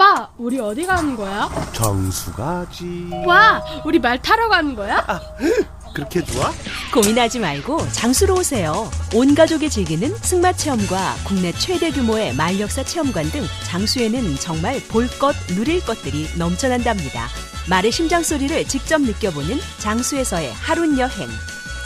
오빠, 0.00 0.30
우리 0.38 0.60
어디 0.60 0.86
가는 0.86 1.16
거야? 1.16 1.48
정수 1.72 2.32
가지. 2.32 3.10
와, 3.26 3.60
우리 3.84 3.98
말 3.98 4.22
타러 4.22 4.48
가는 4.48 4.76
거야? 4.76 5.04
그렇게 5.98 6.24
좋아? 6.24 6.52
고민하지 6.94 7.40
말고 7.40 7.90
장수로 7.90 8.36
오세요. 8.36 8.88
온 9.16 9.34
가족이 9.34 9.68
즐기는 9.68 10.16
승마 10.18 10.52
체험과 10.52 11.16
국내 11.26 11.50
최대 11.52 11.90
규모의 11.90 12.36
말역사 12.36 12.84
체험관 12.84 13.32
등 13.32 13.42
장수에는 13.66 14.36
정말 14.36 14.78
볼 14.88 15.08
것, 15.18 15.34
누릴 15.48 15.84
것들이 15.84 16.28
넘쳐난답니다. 16.38 17.26
말의 17.68 17.90
심장 17.90 18.22
소리를 18.22 18.64
직접 18.66 19.00
느껴보는 19.00 19.58
장수에서의 19.80 20.52
하룬 20.52 20.96
여행. 20.98 21.28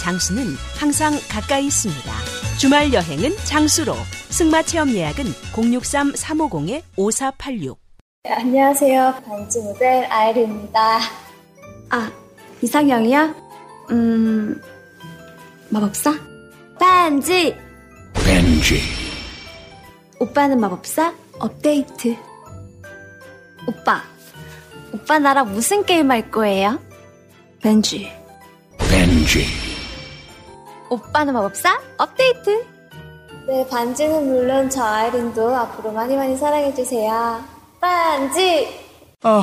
장수는 0.03 0.57
항상 0.77 1.19
가까이 1.31 1.65
있습니다. 1.67 2.13
주말 2.59 2.93
여행은 2.93 3.35
장수로. 3.45 3.97
승마 4.29 4.63
체험 4.65 4.91
예약은 4.91 5.25
063-350-5486. 5.55 7.77
네, 8.25 8.33
안녕하세요. 8.33 9.23
반지 9.27 9.59
모델 9.61 10.05
아이리입니다. 10.05 10.99
아, 11.89 12.13
이상형이요? 12.61 13.52
음, 13.91 14.61
마법사? 15.71 16.15
반지! 16.79 17.57
벤지. 18.15 18.81
오빠는 20.19 20.61
마법사? 20.61 21.13
업데이트. 21.39 22.17
오빠, 23.67 24.03
오빠 24.93 25.19
나랑 25.19 25.53
무슨 25.53 25.85
게임 25.85 26.11
할 26.11 26.31
거예요? 26.31 26.79
벤지. 27.63 28.11
벤지. 28.79 29.47
오빠는 30.91 31.33
마법사? 31.35 31.81
업데이트. 31.99 32.65
네, 33.47 33.67
반지는 33.69 34.27
물론 34.27 34.71
저 34.71 34.85
아이린도 34.85 35.55
앞으로 35.57 35.91
많이 35.93 36.15
많이 36.17 36.37
사랑해주세요. 36.37 37.43
반지! 37.81 38.69
아, 39.23 39.43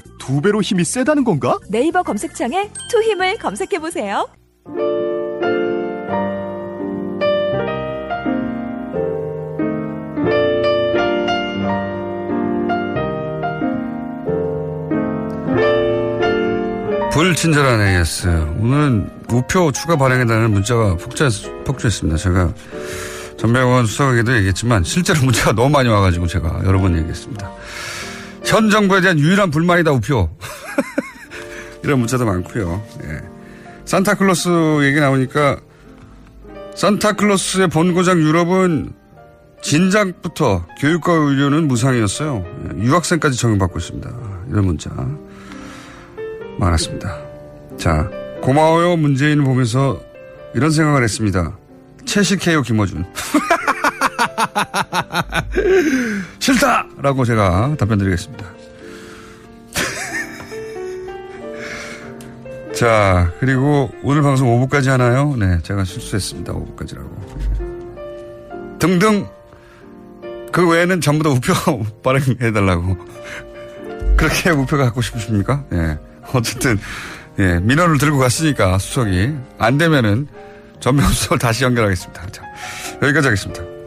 두 0.21 0.39
배로 0.39 0.61
힘이 0.61 0.83
세다는 0.83 1.23
건가? 1.23 1.57
네이버 1.67 2.03
검색창에 2.03 2.69
투 2.91 3.01
힘을 3.01 3.39
검색해 3.39 3.79
보세요. 3.79 4.29
불친절한 17.11 17.81
AS. 17.81 18.27
오늘은 18.59 19.09
우표 19.31 19.71
추가 19.71 19.95
발행해달라는 19.95 20.51
문자가 20.51 20.95
폭주, 20.97 21.29
폭주했습니다. 21.65 22.17
제가 22.17 22.53
전병원 23.37 23.87
수석에게도 23.87 24.35
얘기했지만 24.37 24.83
실제로 24.83 25.19
문자가 25.21 25.51
너무 25.53 25.69
많이 25.69 25.89
와가지고 25.89 26.27
제가 26.27 26.61
여러 26.63 26.79
번 26.79 26.95
얘기했습니다. 26.95 27.51
현 28.51 28.69
정부에 28.69 28.99
대한 28.99 29.17
유일한 29.17 29.49
불만이다 29.49 29.91
우표. 29.93 30.29
이런 31.83 31.99
문자도 31.99 32.25
많고요. 32.25 32.85
예. 33.05 33.21
산타클로스 33.85 34.83
얘기 34.83 34.99
나오니까 34.99 35.57
산타클로스의 36.75 37.69
본고장 37.69 38.19
유럽은 38.19 38.91
진작부터 39.61 40.67
교육과 40.81 41.13
의료는 41.13 41.69
무상이었어요. 41.69 42.45
예, 42.75 42.83
유학생까지 42.83 43.37
적용받고 43.37 43.79
있습니다. 43.79 44.11
이런 44.49 44.65
문자 44.65 44.89
많았습니다. 46.59 47.19
자, 47.77 48.09
고마워요 48.41 48.97
문재인을 48.97 49.45
보면서 49.45 50.01
이런 50.53 50.71
생각을 50.71 51.03
했습니다. 51.03 51.57
채식해요 52.05 52.63
김어준. 52.63 53.05
싫다! 56.39 56.85
라고 57.01 57.25
제가 57.25 57.75
답변 57.77 57.97
드리겠습니다. 57.97 58.45
자, 62.73 63.31
그리고 63.39 63.91
오늘 64.03 64.21
방송 64.21 64.47
5부까지 64.47 64.89
하나요? 64.89 65.35
네, 65.37 65.59
제가 65.63 65.83
실수했습니다. 65.83 66.53
5부까지라고. 66.53 68.79
등등. 68.79 69.27
그 70.51 70.67
외에는 70.67 70.99
전부 71.01 71.23
다 71.23 71.29
우표 71.29 71.53
발행해달라고. 72.03 72.97
그렇게 74.17 74.49
우표가 74.49 74.85
갖고 74.85 75.01
싶으십니까? 75.01 75.63
예. 75.73 75.97
어쨌든, 76.33 76.79
예, 77.39 77.59
민원을 77.59 77.97
들고 77.97 78.17
갔으니까 78.17 78.77
수석이. 78.77 79.33
안 79.57 79.77
되면은 79.77 80.27
전명 80.79 81.07
수석을 81.07 81.39
다시 81.39 81.63
연결하겠습니다. 81.63 82.27
자, 82.31 82.43
여기까지 83.01 83.27
하겠습니다. 83.27 83.80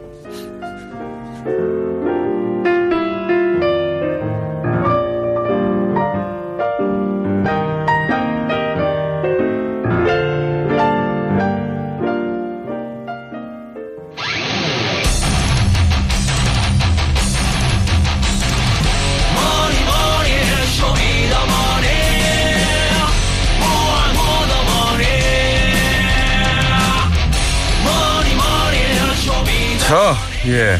예. 30.47 30.79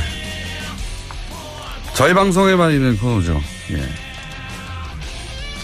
저희 1.95 2.13
방송에만 2.13 2.71
있는 2.71 2.97
코너죠. 2.97 3.41
예. 3.71 3.89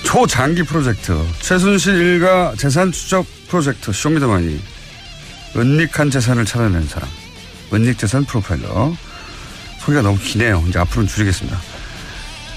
초장기 0.03 0.63
프로젝트. 0.63 1.23
최순실 1.39 1.95
일가 1.95 2.53
재산 2.57 2.91
추적 2.91 3.25
프로젝트 3.47 3.91
쇼미더머니. 3.91 4.59
은닉한 5.55 6.09
재산을 6.09 6.45
찾아낸 6.45 6.87
사람. 6.87 7.07
은닉 7.73 7.97
재산 7.99 8.25
프로파일러. 8.25 8.95
소개가 9.79 10.01
너무 10.01 10.17
기네요. 10.17 10.63
이제 10.67 10.79
앞으로는 10.79 11.07
줄이겠습니다. 11.07 11.59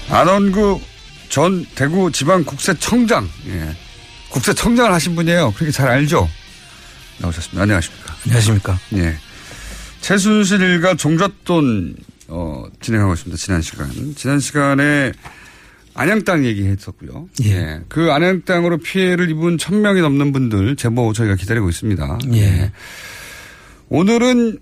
안원구 0.09 0.81
전 1.29 1.65
대구 1.75 2.11
지방국세청장. 2.11 3.29
예. 3.47 3.75
국세청장을 4.29 4.91
하신 4.91 5.15
분이에요. 5.15 5.51
그렇게 5.53 5.71
잘 5.71 5.89
알죠? 5.89 6.27
나오셨습니다. 7.19 7.61
안녕하십니까. 7.61 8.15
안녕하십니까. 8.25 8.79
예. 8.95 9.17
최순실 10.05 10.61
일가 10.61 10.93
종잣돈 10.93 11.95
어, 12.27 12.63
진행하고 12.79 13.13
있습니다. 13.13 13.37
지난 13.37 13.63
시간. 13.63 13.89
지난 14.15 14.39
시간에 14.39 15.11
안양땅 15.95 16.45
얘기했었고요. 16.45 17.27
예. 17.45 17.81
그 17.89 18.11
안양땅으로 18.11 18.77
피해를 18.77 19.31
입은 19.31 19.57
천 19.57 19.81
명이 19.81 20.01
넘는 20.01 20.31
분들 20.31 20.75
제보 20.75 21.11
저희가 21.11 21.33
기다리고 21.33 21.69
있습니다. 21.69 22.19
예. 22.33 22.71
오늘은 23.89 24.59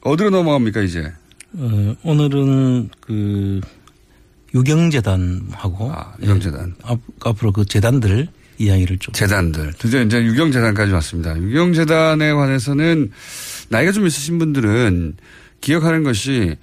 어디로 0.00 0.30
넘어갑니까 0.30 0.80
이제? 0.80 1.12
어, 1.52 1.94
오늘은 2.02 2.90
그 3.00 3.60
유경재단하고 4.52 5.92
아, 5.92 6.14
유경재단 6.20 6.74
예, 6.76 6.82
앞, 6.82 6.98
앞으로 7.24 7.52
그 7.52 7.64
재단들 7.66 8.26
이야기를 8.58 8.98
좀 8.98 9.14
재단들 9.14 9.74
드디어 9.78 10.02
이제 10.02 10.20
유경재단까지 10.20 10.90
왔습니다. 10.90 11.36
유경재단에 11.38 12.32
관해서는 12.32 13.12
나이가 13.68 13.92
좀 13.92 14.06
있으신 14.06 14.38
분들은 14.38 15.16
기억하는 15.60 16.02
것이 16.02 16.56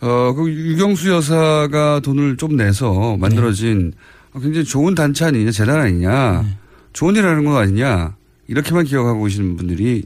어, 0.00 0.34
그 0.34 0.50
유경수 0.50 1.10
여사가 1.10 2.00
돈을 2.00 2.36
좀 2.36 2.56
내서 2.56 3.16
만들어진 3.16 3.92
네. 4.34 4.40
굉장히 4.40 4.64
좋은 4.64 4.94
단체 4.94 5.24
아니냐, 5.24 5.50
재단 5.50 5.80
아니냐, 5.80 6.42
네. 6.42 6.58
좋은 6.92 7.16
일 7.16 7.26
하는 7.26 7.44
거 7.44 7.56
아니냐, 7.58 8.14
이렇게만 8.48 8.84
기억하고 8.84 9.24
계시는 9.24 9.56
분들이 9.56 10.04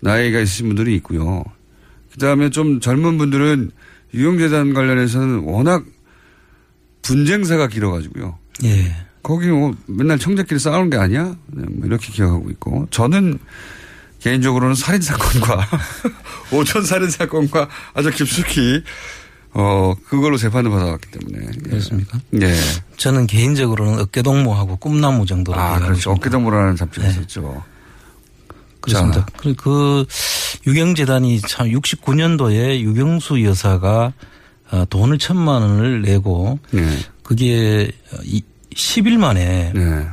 나이가 0.00 0.40
있으신 0.40 0.66
분들이 0.66 0.96
있고요. 0.96 1.44
그 2.12 2.18
다음에 2.18 2.50
좀 2.50 2.80
젊은 2.80 3.18
분들은 3.18 3.70
유경재단 4.12 4.74
관련해서는 4.74 5.40
워낙 5.44 5.84
분쟁사가 7.02 7.68
길어가지고요. 7.68 8.38
예. 8.64 8.96
거기 9.22 9.48
뭐 9.48 9.74
맨날 9.86 10.18
청자끼리 10.18 10.58
싸우는 10.58 10.90
게 10.90 10.96
아니야? 10.96 11.36
네, 11.46 11.64
뭐 11.70 11.86
이렇게 11.86 12.12
기억하고 12.12 12.50
있고. 12.50 12.88
저는 12.90 13.38
개인적으로는 14.22 14.74
살인 14.74 15.00
사건과 15.00 15.68
오천 16.52 16.84
살인 16.84 17.10
사건과 17.10 17.68
아주 17.94 18.10
깊숙이 18.10 18.82
어 19.54 19.94
그걸로 20.08 20.36
재판을 20.36 20.70
받아왔기 20.70 21.10
때문에 21.10 21.46
그렇습니까? 21.64 22.18
예. 22.40 22.54
저는 22.96 23.26
개인적으로는 23.26 24.00
어깨동무하고 24.00 24.76
꿈나무 24.76 25.26
정도로 25.26 25.60
아 25.60 25.78
그렇죠. 25.78 26.12
어깨동무라는 26.12 26.76
잡지가 26.76 27.06
네. 27.06 27.12
있었죠. 27.12 27.62
그렇습니다. 28.80 29.26
자. 29.26 29.54
그 29.56 30.06
유경재단이 30.66 31.40
참 31.42 31.68
69년도에 31.68 32.80
유경수 32.80 33.44
여사가 33.44 34.12
어, 34.70 34.84
돈을 34.88 35.18
천만 35.18 35.62
원을 35.62 36.02
내고 36.02 36.58
네. 36.70 36.98
그게 37.22 37.90
10일 38.74 39.18
만에 39.18 39.72
네. 39.74 40.06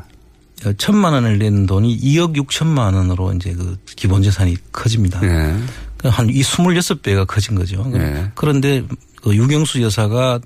천만 0.77 1.13
원을 1.13 1.39
낸 1.39 1.65
돈이 1.65 1.99
2억 1.99 2.35
6천만 2.35 2.93
원으로 2.95 3.33
이제 3.33 3.53
그 3.53 3.77
기본 3.95 4.21
재산이 4.23 4.57
커집니다. 4.71 5.19
네. 5.21 5.55
한이 6.03 6.33
26배가 6.33 7.27
커진 7.27 7.55
거죠. 7.55 7.85
네. 7.91 8.31
그런데 8.35 8.83
그 9.21 9.35
유경수 9.35 9.81
여사가 9.81 10.39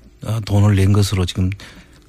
돈을 0.46 0.76
낸 0.76 0.92
것으로 0.92 1.26
지금 1.26 1.50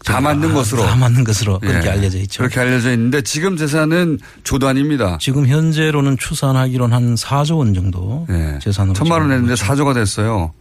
다 0.03 0.21
맞는 0.21 0.53
것으로. 0.53 0.83
다 0.83 0.95
맞는 0.95 1.23
것으로 1.23 1.59
그렇게 1.59 1.87
예. 1.87 1.91
알려져 1.91 2.19
있죠. 2.19 2.43
그렇게 2.43 2.59
알려져 2.59 2.91
있는데 2.91 3.21
지금 3.23 3.57
재산은 3.57 4.19
조단입니다. 4.43 5.17
지금 5.19 5.47
현재로는 5.47 6.17
추산하기로는 6.17 6.95
한 6.95 7.15
4조 7.15 7.57
원 7.57 7.73
정도 7.73 8.27
재산으로. 8.61 8.91
예. 8.91 8.97
천만 8.97 9.21
원 9.21 9.29
냈는데 9.31 9.55
4조가 9.55 9.95
됐어요. 9.95 10.53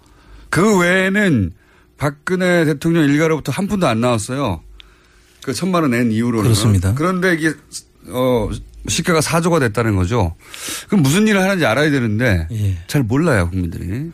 그 0.49 0.79
외에는 0.79 1.53
박근혜 1.99 2.65
대통령 2.65 3.05
일가로부터 3.05 3.53
한 3.53 3.69
푼도 3.69 3.87
안 3.87 4.01
나왔어요. 4.01 4.61
그 5.45 5.53
천만 5.53 5.83
원 5.83 5.91
낸 5.91 6.11
이후로는. 6.11 6.45
그렇습니다. 6.45 6.95
그런데 6.95 7.35
이게 7.35 7.53
어 8.09 8.49
시가가 8.89 9.21
4조가 9.21 9.61
됐다는 9.61 9.95
거죠. 9.95 10.35
그럼 10.89 11.03
무슨 11.03 11.29
일을 11.29 11.41
하는지 11.41 11.67
알아야 11.67 11.91
되는데 11.91 12.49
예. 12.51 12.79
잘 12.87 13.03
몰라요 13.03 13.51
국민들이. 13.51 14.11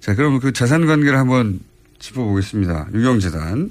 자 0.00 0.14
그러면 0.14 0.40
그 0.40 0.52
재산 0.52 0.86
관계를 0.86 1.16
한번 1.18 1.60
짚어보겠습니다. 2.00 2.88
유경재단. 2.92 3.70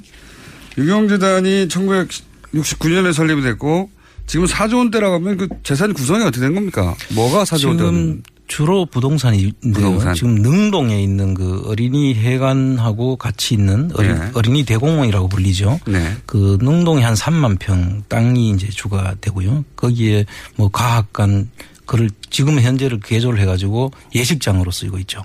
유경재단이 0.78 1.68
1969년에 1.68 3.14
설립이 3.14 3.42
됐고 3.44 3.90
지금 4.26 4.46
4조 4.46 4.78
원대라고 4.78 5.16
하면 5.16 5.38
그 5.38 5.48
재산 5.64 5.94
구성이 5.94 6.24
어떻게 6.24 6.40
된 6.40 6.56
겁니까? 6.56 6.96
뭐가 7.14 7.44
4조 7.44 7.68
원대? 7.68 7.84
지금 7.84 8.24
주로 8.54 8.86
부동산인데요. 8.86 9.74
부동산. 9.74 10.14
지금 10.14 10.36
능동에 10.36 11.02
있는 11.02 11.34
그 11.34 11.64
어린이 11.66 12.14
해관하고 12.14 13.16
같이 13.16 13.56
있는 13.56 13.90
어린, 13.96 14.14
네. 14.14 14.30
어린이 14.36 14.64
대공원이라고 14.64 15.28
불리죠. 15.28 15.80
네. 15.88 16.16
그 16.28 16.60
능동에 16.62 17.02
한 17.04 17.16
3만 17.16 17.58
평 17.58 18.04
땅이 18.10 18.52
이제 18.52 18.68
주가 18.70 19.16
되고요. 19.22 19.66
거기에 19.76 20.26
뭐 20.56 20.70
과학관 20.72 21.50
그를 21.88 22.12
지금 22.30 22.62
현재를 22.62 23.00
개조를 23.00 23.40
해가지고 23.40 23.92
예식장으로 24.14 24.70
쓰이고 24.70 25.00
있죠. 25.00 25.24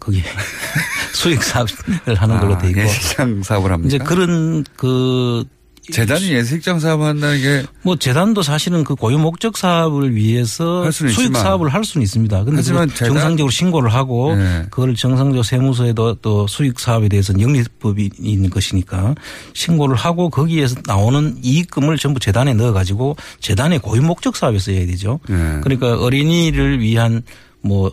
거기 0.00 0.22
수익 1.12 1.42
사업을 1.42 2.14
하는 2.16 2.40
걸로 2.40 2.54
아, 2.54 2.58
돼 2.58 2.70
있고 2.70 2.80
예식장 2.80 3.42
사업을 3.42 3.70
합니까? 3.70 3.86
이제 3.88 3.98
그런 3.98 4.64
그 4.76 5.44
재단이 5.92 6.32
예식장 6.32 6.80
사업을 6.80 7.06
한다는 7.06 7.40
게 7.40 7.66
뭐 7.82 7.96
재단도 7.96 8.42
사실은 8.42 8.82
그 8.82 8.94
고유 8.94 9.18
목적 9.18 9.58
사업을 9.58 10.14
위해서 10.14 10.90
수익 10.90 11.10
있지만. 11.10 11.42
사업을 11.42 11.68
할 11.68 11.84
수는 11.84 12.02
있습니다. 12.02 12.44
근데 12.44 12.56
하지만 12.56 12.88
정상적으로 12.88 13.50
신고를 13.50 13.92
하고 13.92 14.34
네. 14.34 14.62
그걸 14.70 14.94
정상적으로 14.94 15.42
세무서에도 15.42 16.14
또 16.22 16.46
수익 16.46 16.80
사업에 16.80 17.08
대해서는 17.08 17.42
영리법이 17.42 18.10
있는 18.18 18.48
것이니까 18.48 19.14
신고를 19.52 19.96
하고 19.96 20.30
거기에서 20.30 20.76
나오는 20.86 21.36
이익금을 21.42 21.98
전부 21.98 22.18
재단에 22.20 22.54
넣어 22.54 22.72
가지고 22.72 23.16
재단의 23.40 23.80
고유 23.80 24.00
목적 24.00 24.34
사업에 24.36 24.58
써야 24.58 24.86
되죠. 24.86 25.20
네. 25.28 25.60
그러니까 25.62 26.00
어린이를 26.00 26.80
위한 26.80 27.22
뭐 27.60 27.92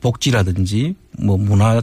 복지라든지 0.00 0.94
뭐 1.18 1.36
문화를 1.36 1.82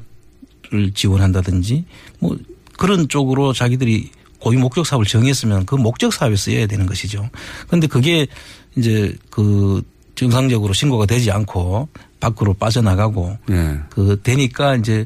지원한다든지 0.96 1.86
뭐 2.20 2.36
그런 2.78 3.08
쪽으로 3.08 3.54
자기들이 3.54 4.10
고유 4.44 4.60
목적 4.60 4.86
사업을 4.86 5.06
정했으면 5.06 5.66
그 5.66 5.76
목적 5.76 6.14
사업에 6.14 6.36
쓰여야 6.36 6.68
되는 6.68 6.86
것이죠. 6.86 7.30
그런데 7.68 7.88
그게 7.88 8.28
이제 8.76 9.16
그 9.30 9.82
정상적으로 10.16 10.74
신고가 10.74 11.06
되지 11.06 11.32
않고 11.32 11.88
밖으로 12.20 12.54
빠져나가고 12.54 13.38
예. 13.52 13.80
그 13.90 14.20
되니까 14.22 14.76
이제 14.76 15.06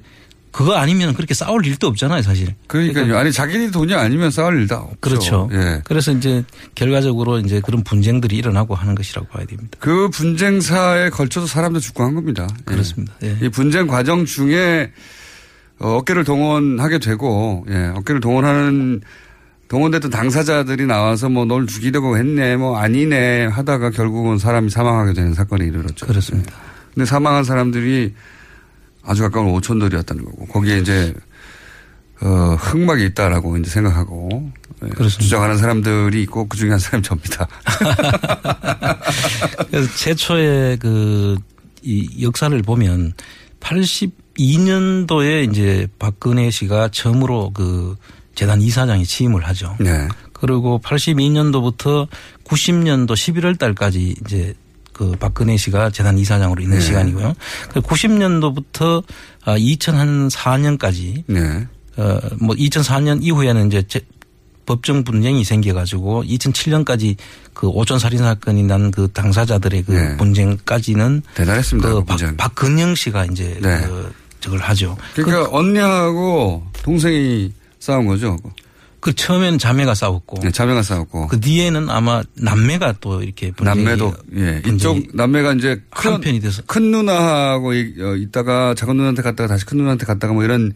그거 0.51 0.73
아니면 0.73 1.13
그렇게 1.13 1.35
싸울 1.35 1.63
일도 1.67 1.85
없잖아요, 1.85 2.23
사실. 2.23 2.55
그러니까요. 2.65 3.15
아니 3.15 3.31
자기네 3.31 3.69
돈이 3.69 3.93
아니면 3.93 4.31
싸울 4.31 4.59
일도 4.59 4.75
없죠. 4.75 4.97
그렇죠. 5.01 5.49
예. 5.53 5.81
그래서 5.83 6.11
이제 6.11 6.43
결과적으로 6.73 7.37
이제 7.39 7.61
그런 7.61 7.83
분쟁들이 7.83 8.37
일어나고 8.37 8.73
하는 8.73 8.95
것이라고 8.95 9.27
봐야 9.27 9.45
됩니다. 9.45 9.77
그 9.79 10.09
분쟁사에 10.09 11.11
걸쳐서 11.11 11.45
사람들 11.45 11.79
죽고 11.79 12.03
한 12.03 12.15
겁니다. 12.15 12.47
예. 12.51 12.63
그렇습니다. 12.65 13.13
예. 13.23 13.37
이 13.39 13.49
분쟁 13.49 13.85
과정 13.85 14.25
중에 14.25 14.91
어, 15.79 15.97
어깨를 15.97 16.23
동원하게 16.23 16.97
되고 16.99 17.65
예, 17.69 17.91
어깨를 17.95 18.19
동원하는 18.19 19.01
동원됐던 19.67 20.11
당사자들이 20.11 20.85
나와서 20.85 21.29
뭐 21.29 21.45
널 21.45 21.67
죽이려고 21.67 22.17
했네 22.17 22.57
뭐 22.57 22.77
아니네 22.77 23.47
하다가 23.47 23.91
결국은 23.91 24.37
사람이 24.37 24.69
사망하게 24.69 25.13
되는 25.13 25.33
사건이 25.33 25.65
이르렀죠. 25.65 26.05
그렇습니다. 26.05 26.53
예. 26.53 26.57
근데 26.93 27.05
사망한 27.05 27.43
사람들이 27.43 28.13
아주 29.03 29.21
가까운 29.23 29.49
오촌들이었다는 29.49 30.25
거고 30.25 30.45
거기에 30.47 30.79
이제 30.79 31.13
어, 32.21 32.55
흑막이 32.59 33.05
있다라고 33.05 33.57
이제 33.57 33.69
생각하고 33.69 34.51
예, 34.83 35.07
주장하는 35.07 35.57
사람들이 35.57 36.21
있고 36.23 36.47
그 36.47 36.57
중에 36.57 36.71
한 36.71 36.79
사람이 36.79 37.03
접니다. 37.03 37.47
그래서 39.69 39.95
최초의 39.95 40.77
그 40.79 41.37
이 41.87 42.21
역사를 42.21 42.61
보면 42.63 43.13
82년도에 43.61 45.49
이제 45.49 45.87
박근혜 45.99 46.51
씨가 46.51 46.89
처음으로 46.89 47.51
그 47.53 47.95
재단 48.37 48.61
이사장에 48.61 49.03
취임을 49.03 49.45
하죠. 49.47 49.75
네. 49.79 50.07
그리고 50.31 50.79
82년도부터 50.83 52.07
90년도 52.45 53.09
11월 53.13 53.57
달까지 53.57 54.15
이제 54.23 54.53
그 54.93 55.11
박근혜 55.19 55.57
씨가 55.57 55.89
재단 55.89 56.17
이사장으로 56.19 56.61
있는 56.61 56.77
네. 56.77 56.83
시간이고요. 56.85 57.33
그 57.73 57.81
90년도부터 57.81 59.03
2004년까지 59.45 61.23
네. 61.27 61.67
어뭐 61.97 62.55
2004년 62.55 63.23
이후에는 63.23 63.67
이제 63.67 63.83
제- 63.87 64.01
법정 64.67 65.03
분쟁이 65.05 65.45
생겨가지고 65.45 66.25
2007년까지 66.25 67.15
그 67.53 67.67
오촌 67.69 67.99
살인 67.99 68.19
사건이 68.19 68.63
난 68.63 68.91
그 68.91 69.07
당사자들의 69.13 69.83
그 69.83 69.91
네. 69.93 70.17
분쟁까지는 70.17 71.23
대단했습니다. 71.35 71.89
그그 71.89 72.03
박. 72.03 72.37
박근영 72.37 72.93
씨가 72.93 73.25
이제 73.27 73.57
네. 73.61 73.79
그 73.87 74.13
저걸 74.41 74.59
하죠. 74.59 74.97
그러니까 75.15 75.49
언니하고 75.57 76.67
동생이 76.83 77.53
싸운 77.79 78.05
거죠. 78.05 78.37
그 78.99 79.13
처음에는 79.13 79.59
자매가 79.59 79.93
싸웠고 79.93 80.39
네, 80.41 80.51
자매가 80.51 80.81
싸웠고 80.81 81.27
그 81.27 81.39
뒤에는 81.39 81.89
아마 81.89 82.23
남매가 82.35 82.95
또 82.99 83.21
이렇게 83.21 83.51
남매도 83.59 84.11
예 84.35 84.61
이쪽 84.67 85.15
남매가 85.15 85.53
이제 85.53 85.81
큰, 85.91 86.13
한 86.13 86.21
편이 86.21 86.39
돼서 86.39 86.63
큰 86.65 86.91
누나하고 86.91 87.73
이- 87.73 87.93
어, 88.01 88.15
있다가 88.15 88.73
작은 88.73 88.95
누나한테 88.97 89.21
갔다가 89.21 89.47
다시 89.47 89.65
큰 89.65 89.77
누나한테 89.77 90.05
갔다가 90.07 90.33
뭐 90.33 90.43
이런 90.43 90.73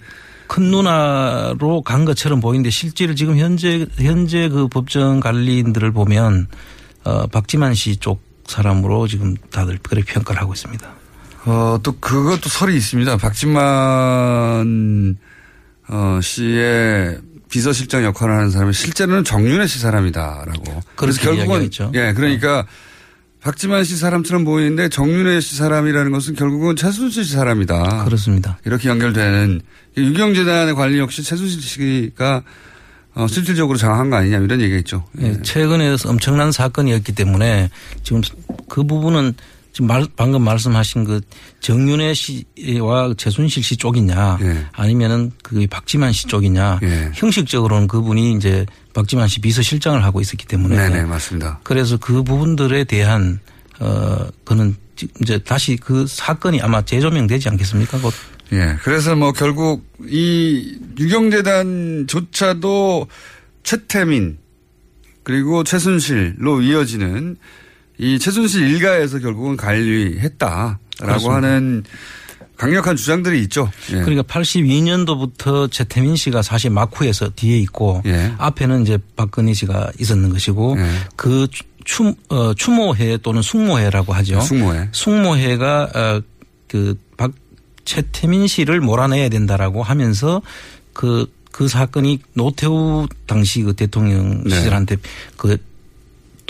큰 0.47 0.63
누나로 0.65 1.81
간 1.81 2.05
것처럼 2.05 2.39
보이는데 2.41 2.69
실제로 2.69 3.15
지금 3.15 3.37
현재 3.37 3.87
현재 3.97 4.49
그 4.49 4.67
법정 4.67 5.19
관리인들을 5.19 5.91
보면 5.91 6.47
어 7.03 7.25
박지만 7.27 7.73
씨 7.73 7.97
쪽 7.97 8.21
사람으로 8.45 9.07
지금 9.07 9.35
다들 9.49 9.79
그렇게 9.81 10.13
평가를 10.13 10.41
하고 10.41 10.53
있습니다. 10.53 10.87
어, 11.45 11.79
또 11.81 11.93
그것도 11.99 12.49
설이 12.49 12.77
있습니다. 12.77 13.17
박진만 13.17 15.17
어, 15.91 16.19
씨의 16.21 17.19
비서실장 17.49 18.03
역할을 18.05 18.33
하는 18.33 18.49
사람이 18.49 18.71
실제로는 18.71 19.25
정윤혜 19.25 19.67
씨 19.67 19.79
사람이다라고. 19.79 20.81
그래서 20.95 21.21
결국은. 21.21 21.69
예, 21.93 22.13
그러니까 22.13 22.65
박지만 23.41 23.83
씨 23.83 23.97
사람처럼 23.97 24.45
보이는데 24.45 24.87
정윤혜 24.87 25.41
씨 25.41 25.57
사람이라는 25.57 26.11
것은 26.11 26.35
결국은 26.35 26.77
최순실 26.77 27.25
씨 27.25 27.33
사람이다. 27.33 28.05
그렇습니다. 28.05 28.57
이렇게 28.65 28.87
연결되는 28.87 29.61
유경재단의 29.97 30.75
관리 30.75 30.97
역시 30.97 31.23
최순실 31.23 31.61
씨가 31.61 32.43
어, 33.13 33.27
실질적으로 33.27 33.77
장악한 33.77 34.09
거 34.09 34.15
아니냐 34.15 34.37
이런 34.37 34.61
얘기가 34.61 34.77
있죠. 34.79 35.03
예, 35.19 35.41
최근에 35.41 35.97
엄청난 36.05 36.53
사건이었기 36.53 37.11
때문에 37.11 37.69
지금 38.03 38.21
그 38.69 38.85
부분은 38.85 39.33
지금 39.81 39.87
말, 39.87 40.05
방금 40.15 40.43
말씀하신 40.43 41.03
그 41.05 41.21
정윤혜 41.59 42.13
씨와 42.13 43.13
최순실 43.17 43.63
씨 43.63 43.75
쪽이냐 43.77 44.37
예. 44.41 44.65
아니면은 44.73 45.31
그 45.41 45.65
박지만 45.67 46.11
씨 46.11 46.27
쪽이냐 46.27 46.79
형식적으로는 47.15 47.87
그분이 47.87 48.33
이제 48.33 48.65
박지만 48.93 49.27
씨 49.27 49.41
비서실장을 49.41 50.03
하고 50.03 50.21
있었기 50.21 50.45
때문에 50.45 50.75
네네 50.75 51.05
맞습니다. 51.05 51.59
그래서 51.63 51.97
그 51.97 52.21
부분들에 52.23 52.83
대한 52.83 53.39
어 53.79 54.27
그는 54.45 54.75
지- 54.95 55.07
이제 55.21 55.39
다시 55.39 55.77
그 55.77 56.05
사건이 56.07 56.61
아마 56.61 56.83
재조명되지 56.83 57.49
않겠습니까? 57.49 57.97
곧 57.99 58.13
예. 58.53 58.75
그래서 58.83 59.15
뭐 59.15 59.31
결국 59.31 59.83
이 60.07 60.77
유경재단조차도 60.99 63.07
최태민 63.63 64.37
그리고 65.23 65.63
최순실로 65.63 66.61
이어지는 66.61 67.37
이 68.01 68.17
최순실 68.17 68.67
일가에서 68.67 69.19
결국은 69.19 69.55
관리했다라고 69.55 70.77
그렇습니다. 70.99 71.35
하는 71.35 71.83
강력한 72.57 72.95
주장들이 72.95 73.41
있죠. 73.43 73.71
예. 73.91 74.01
그러니까 74.01 74.23
82년도부터 74.23 75.71
최태민 75.71 76.15
씨가 76.15 76.41
사실 76.41 76.71
마쿠에서 76.71 77.29
뒤에 77.35 77.57
있고 77.59 78.01
예. 78.05 78.33
앞에는 78.37 78.81
이제 78.81 78.97
박근혜 79.15 79.53
씨가 79.53 79.91
있었는 79.99 80.29
것이고 80.29 80.77
그 81.15 81.47
추, 81.85 82.13
어, 82.29 82.53
추모회 82.55 83.17
또는 83.17 83.41
숙모회라고 83.41 84.13
하죠. 84.13 84.35
네, 84.35 84.41
숙모회. 84.41 84.89
숙모회가 84.91 85.89
어, 85.93 86.21
그박 86.67 87.31
최태민 87.85 88.47
씨를 88.47 88.81
몰아내야 88.81 89.29
된다라고 89.29 89.83
하면서 89.83 90.41
그, 90.93 91.31
그 91.51 91.67
사건이 91.67 92.19
노태우 92.33 93.07
당시 93.27 93.61
그 93.61 93.73
대통령 93.73 94.43
네. 94.43 94.55
시절한테 94.55 94.97
그 95.37 95.57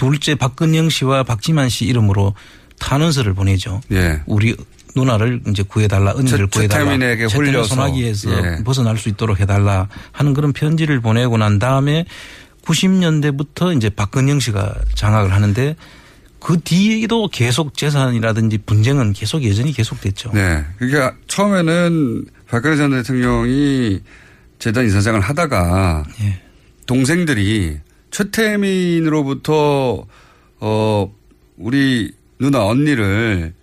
둘째 0.02 0.34
박근영 0.34 0.90
씨와 0.90 1.22
박지만 1.22 1.70
씨 1.70 1.86
이름으로 1.86 2.34
탄원서를 2.80 3.36
보내죠. 3.36 3.82
예. 3.92 4.20
우리 4.26 4.56
누나를 4.96 5.42
이제 5.50 5.62
구해달라, 5.62 6.16
최- 6.26 6.38
구해달라. 6.48 6.86
최태민에게 6.86 7.28
최태민 7.28 7.54
홀려서. 7.54 7.76
소나기에서 7.76 8.32
예. 8.32 8.64
벗어날 8.64 8.98
수 8.98 9.10
있도록 9.10 9.40
해달라 9.40 9.88
하는 10.12 10.34
그런 10.34 10.54
편지를 10.54 11.02
보내고 11.02 11.38
난 11.38 11.60
다음에 11.60 12.06
90년대부터 12.66 13.78
이제 13.78 13.90
박근영 13.92 14.40
씨가 14.40 14.74
장악을 14.96 15.32
하는데 15.34 15.76
그 16.40 16.60
뒤에도 16.64 17.28
계속 17.28 17.78
재산이라든지 17.78 18.58
분쟁은 18.66 19.14
계속 19.14 19.46
여전히 19.46 19.72
계속됐죠. 19.72 20.32
네. 20.34 20.66
그게 20.80 20.98
처음에는 21.28 22.26
박근혜 22.50 22.76
전 22.76 22.90
대통령이 22.90 24.00
재단 24.58 24.88
이사장을 24.88 25.22
하다가 25.22 26.06
예. 26.24 26.42
동생들이 26.88 27.78
최태민으로부터 28.12 30.06
어 30.60 31.16
우리 31.58 32.12
누나 32.40 32.66
언니를 32.66 33.54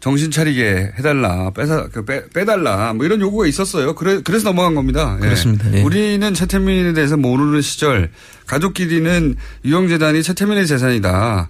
정신 0.00 0.30
차리게 0.30 0.92
해달라 0.98 1.50
빼사 1.52 1.88
그 1.90 2.04
빼, 2.04 2.28
빼달라 2.28 2.92
뭐 2.92 3.06
이런 3.06 3.20
요구가 3.20 3.46
있었어요. 3.46 3.94
그래 3.94 4.20
그래서 4.22 4.44
넘어간 4.50 4.74
겁니다. 4.74 5.16
예. 5.18 5.24
그렇습니다. 5.24 5.72
예. 5.72 5.82
우리는 5.82 6.34
최태민에 6.34 6.92
대해서 6.92 7.16
모르는 7.16 7.62
시절 7.62 8.10
가족끼리는 8.46 9.36
유영재단이 9.64 10.22
최태민의 10.22 10.66
재산이다. 10.66 11.48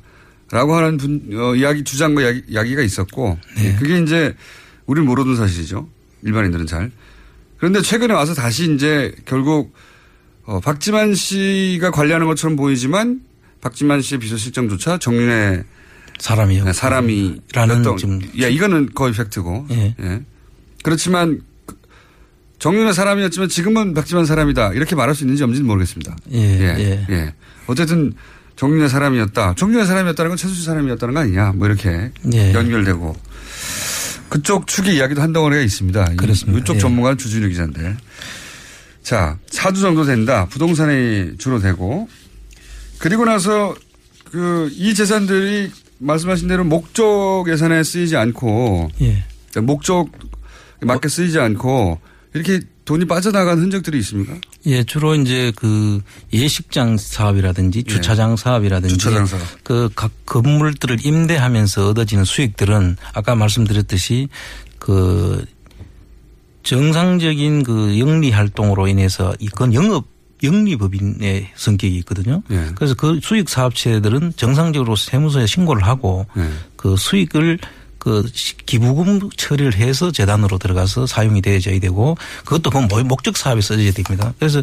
라고 0.51 0.77
하는 0.77 0.99
분, 0.99 1.23
어, 1.33 1.55
이야기, 1.57 1.83
주장과 1.83 2.23
이야기, 2.23 2.43
이야기가 2.49 2.83
있었고, 2.83 3.39
예, 3.59 3.75
그게 3.77 3.99
이제, 3.99 4.35
우리는 4.87 5.07
모르는 5.07 5.37
사실이죠. 5.37 5.89
일반인들은 6.23 6.67
잘. 6.67 6.91
그런데 7.57 7.81
최근에 7.81 8.13
와서 8.13 8.35
다시 8.35 8.73
이제 8.73 9.13
결국, 9.25 9.75
어, 10.47 10.61
박지만 10.61 11.15
씨가 11.15 11.91
관리하는 11.91 12.27
것처럼 12.27 12.57
보이지만, 12.57 13.21
박지만 13.61 14.03
씨의 14.03 14.21
비서실장조차 14.21 14.99
정윤의 14.99 15.65
사람이요. 16.19 16.73
사람이. 16.73 17.41
라는 17.55 17.83
였던- 17.83 17.99
좀- 17.99 18.21
예, 18.41 18.51
이거는 18.51 18.91
거의 18.95 19.13
팩트고. 19.15 19.67
예. 19.71 19.95
예. 20.01 20.21
그렇지만, 20.83 21.41
그 21.67 21.77
정윤의 22.59 22.93
사람이었지만 22.95 23.49
지금은 23.49 23.95
박지만 23.95 24.27
사람이다. 24.27 24.75
이렇게 24.75 24.95
말할 24.95 25.15
수 25.15 25.25
있는지 25.25 25.43
없는지는 25.43 25.67
모르겠습니다. 25.67 26.17
예, 26.33 26.39
예. 26.79 27.07
예. 27.11 27.35
어쨌든 27.67 28.13
정윤의 28.57 28.89
사람이었다. 28.91 29.55
정윤의 29.57 29.87
사람이었다는 29.87 30.29
건 30.31 30.37
최수지 30.37 30.63
사람이었다는 30.65 31.15
거 31.15 31.21
아니냐. 31.21 31.53
뭐 31.57 31.67
이렇게 31.67 32.11
예. 32.33 32.53
연결되고. 32.53 33.17
그쪽 34.29 34.67
축의 34.67 34.97
이야기도 34.97 35.23
한 35.23 35.33
덩어리가 35.33 35.63
있습니다. 35.63 36.13
이- 36.13 36.17
그렇습니다. 36.17 36.61
이쪽 36.61 36.77
예. 36.77 36.79
전문가는 36.79 37.17
주진우 37.19 37.49
기자인데. 37.49 37.97
자, 39.05 39.39
4주 39.51 39.81
정도 39.83 40.05
된다. 40.05 40.47
부동산이 40.51 41.37
주로 41.39 41.61
되고. 41.61 42.09
그리고 42.99 43.25
나서 43.25 43.75
그 44.31 44.69
이 44.73 44.95
재산들이 44.95 45.71
말씀하신 45.99 46.49
대로 46.49 46.65
목적 46.65 47.45
예산에 47.49 47.85
쓰이지 47.85 48.17
않고 48.17 48.91
예. 49.03 49.23
목적 49.61 50.09
맞게 50.81 51.09
쓰이지 51.09 51.39
않고 51.39 52.01
이렇게 52.35 52.61
돈이 52.85 53.07
빠져나간 53.07 53.59
흔적들이 53.59 53.99
있습니까? 54.01 54.35
예, 54.67 54.83
주로 54.83 55.15
이제 55.15 55.53
그 55.57 56.03
예식장 56.33 56.97
사업이라든지 56.99 57.85
주차장 57.85 58.37
사업이라든지 58.37 58.95
예. 58.95 58.99
주차장 58.99 59.27
사업. 59.27 59.43
그각 59.63 60.11
건물들을 60.27 61.07
임대하면서 61.07 61.91
얻어지는 61.91 62.25
수익들은 62.25 62.97
아까 63.13 63.35
말씀드렸듯이 63.37 64.29
그 64.79 65.45
정상적인 66.65 67.63
그 67.63 67.99
영리 67.99 68.31
활동으로 68.31 68.89
인해서 68.89 69.35
이건 69.39 69.75
영업 69.75 70.07
영리법인의 70.43 71.51
성격이 71.55 71.97
있거든요. 71.99 72.43
예. 72.51 72.67
그래서 72.75 72.95
그 72.95 73.19
수익 73.23 73.49
사업체들은 73.49 74.33
정상적으로 74.37 74.97
세무서에 74.97 75.47
신고를 75.47 75.85
하고 75.87 76.27
예. 76.37 76.49
그 76.77 76.97
수익을 76.97 77.59
그 77.99 78.29
시- 78.31 78.57
기부금 78.67 79.31
처리를 79.37 79.77
해서 79.77 80.11
재단으로 80.13 80.59
들어가서 80.59 81.07
사용이 81.07 81.41
되어져야 81.41 81.79
되고 81.81 82.19
그것도 82.45 82.69
그 82.71 82.79
모- 82.79 83.03
목적 83.05 83.37
사업에 83.39 83.63
써져야 83.63 83.91
됩니다. 83.93 84.35
그래서 84.39 84.61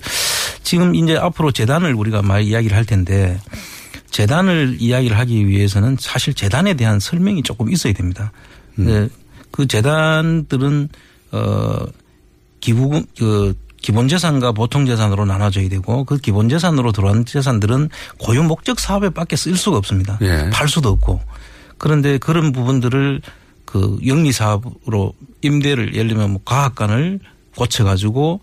지금 0.61 0.93
이제 0.93 1.15
앞으로 1.17 1.51
재단을 1.51 1.95
우리가 1.95 2.21
많이 2.21 2.47
이야기를 2.47 2.75
할 2.77 2.85
텐데 2.85 3.39
재단을 4.11 4.77
이야기를 4.79 5.17
하기 5.17 5.47
위해서는 5.47 5.97
사실 5.99 6.33
재단에 6.35 6.75
대한 6.75 6.99
설명이 6.99 7.41
조금 7.41 7.71
있어야 7.71 7.93
됩니다. 7.93 8.31
네, 8.75 9.07
그 9.49 9.65
재단들은 9.67 10.89
어 11.31 11.85
기부금 12.59 13.03
그 13.17 13.53
기본 13.81 14.07
재산과 14.07 14.51
보통 14.51 14.85
재산으로 14.85 15.25
나눠져야 15.25 15.67
되고 15.69 16.03
그 16.03 16.17
기본 16.17 16.49
재산으로 16.49 16.91
들어온 16.91 17.25
재산들은 17.25 17.89
고유 18.19 18.43
목적 18.43 18.79
사업에밖에 18.79 19.35
쓸 19.35 19.55
수가 19.55 19.77
없습니다. 19.77 20.19
예. 20.21 20.49
팔 20.51 20.67
수도 20.67 20.89
없고 20.89 21.21
그런데 21.77 22.17
그런 22.17 22.51
부분들을 22.51 23.21
그 23.65 23.97
영리 24.05 24.31
사업으로 24.31 25.13
임대를 25.41 25.95
예를 25.95 26.09
들면 26.09 26.31
뭐 26.31 26.41
과학관을 26.45 27.19
고쳐 27.55 27.83
가지고 27.83 28.41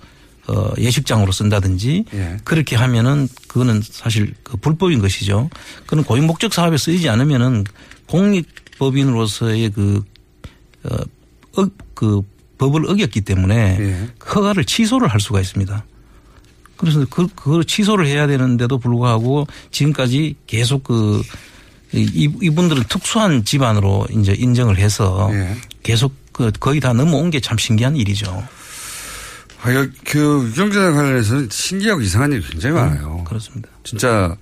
어 0.49 0.73
예식장으로 0.79 1.31
쓴다든지 1.31 2.07
예. 2.15 2.37
그렇게 2.43 2.75
하면은 2.75 3.29
그거는 3.47 3.83
사실 3.85 4.35
그 4.43 4.57
불법인 4.57 4.99
것이죠. 5.01 5.51
그는 5.87 6.03
고유 6.03 6.23
목적 6.23 6.53
사업에 6.53 6.77
쓰이지 6.79 7.09
않으면은 7.09 7.65
공익 8.07 8.49
법인으로서의 8.79 9.71
그, 9.71 10.03
어, 10.85 10.97
어, 11.61 11.67
그 11.95 12.23
법을 12.59 12.87
어겼기 12.91 13.21
때문에 13.23 13.77
예. 13.81 14.09
허가를 14.29 14.65
취소를 14.65 15.09
할 15.09 15.21
수가 15.21 15.41
있습니다. 15.41 15.85
그래서 16.77 17.05
그, 17.11 17.27
그걸 17.35 17.65
취소를 17.65 18.07
해야 18.07 18.27
되는데도 18.27 18.79
불구하고 18.79 19.47
지금까지 19.71 20.37
계속 20.47 20.85
그 20.85 21.23
이- 21.93 22.31
이분들은 22.43 22.85
특수한 22.89 23.45
집안으로 23.45 24.07
이제 24.11 24.33
인정을 24.37 24.77
해서 24.79 25.29
예. 25.33 25.57
계속 25.83 26.13
그 26.33 26.53
거의 26.61 26.79
다 26.81 26.93
넘어온 26.93 27.31
게 27.31 27.41
참 27.41 27.57
신기한 27.59 27.97
일이죠. 27.97 28.47
아, 29.63 29.75
여- 29.75 29.89
그 30.05 30.47
유경재단 30.51 30.95
관련해서는 30.95 31.49
신기하고 31.51 32.01
이상한 32.01 32.33
일이 32.33 32.43
굉장히 32.49 32.75
많아요. 32.77 33.25
그렇습니다. 33.27 33.69
진짜 33.83 34.37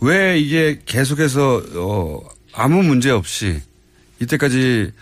왜 0.00 0.38
이게 0.38 0.80
계속해서 0.86 1.62
어 1.74 2.20
아무 2.54 2.82
문제 2.82 3.10
없이 3.10 3.60
이때까지 4.20 4.92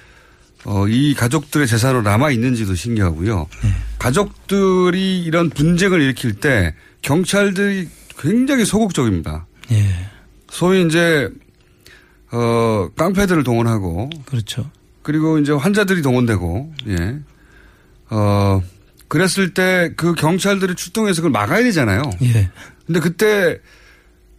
어 0.64 0.86
이 0.88 1.14
가족들의 1.14 1.66
재산으로 1.66 2.02
남아 2.02 2.30
있는지도 2.32 2.74
신기하고요. 2.74 3.46
가족들이 3.98 5.22
이런 5.22 5.48
분쟁을 5.50 6.00
일으킬 6.02 6.34
때 6.34 6.74
경찰들이 7.02 7.88
굉장히 8.18 8.64
소극적입니다. 8.64 9.46
예. 9.72 9.84
소위 10.50 10.84
이제 10.84 11.28
어 12.32 12.88
깡패들을 12.96 13.42
동원하고 13.44 14.10
그렇죠. 14.26 14.70
그리고 15.02 15.38
이제 15.38 15.52
환자들이 15.52 16.02
동원되고 16.02 16.74
예. 16.88 17.16
어 18.10 18.62
그랬을 19.08 19.54
때 19.54 19.92
그 19.96 20.14
경찰들이 20.14 20.74
출동해서 20.74 21.22
그걸 21.22 21.30
막아야 21.30 21.62
되잖아요. 21.62 22.02
예. 22.22 22.50
근데 22.86 23.00
그때 23.00 23.58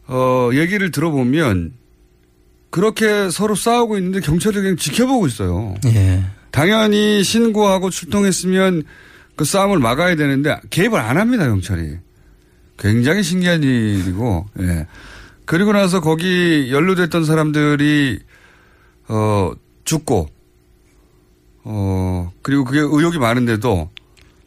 어 0.08 0.50
얘기를 0.54 0.92
들어보면 0.92 1.74
그렇게 2.72 3.30
서로 3.30 3.54
싸우고 3.54 3.98
있는데 3.98 4.22
경찰이 4.22 4.56
그냥 4.56 4.78
지켜보고 4.78 5.28
있어요. 5.28 5.76
예. 5.86 6.24
당연히 6.52 7.24
신고하고 7.24 7.90
출동했으면 7.90 8.84
그 9.36 9.46
싸움을 9.46 9.80
막아야 9.80 10.16
되는데 10.16 10.60
개입을 10.70 11.00
안 11.00 11.18
합니다 11.18 11.46
경찰이. 11.46 11.98
굉장히 12.80 13.24
신기한 13.24 13.62
일이고 13.62 14.48
예. 14.62 14.88
그리고 15.46 15.74
나서 15.74 16.00
거기 16.00 16.70
연루됐던 16.72 17.26
사람들이 17.26 18.20
어 19.10 19.52
죽고 19.84 20.30
어 21.64 22.32
그리고 22.42 22.64
그게 22.64 22.80
의혹이 22.80 23.20
많은데도 23.20 23.90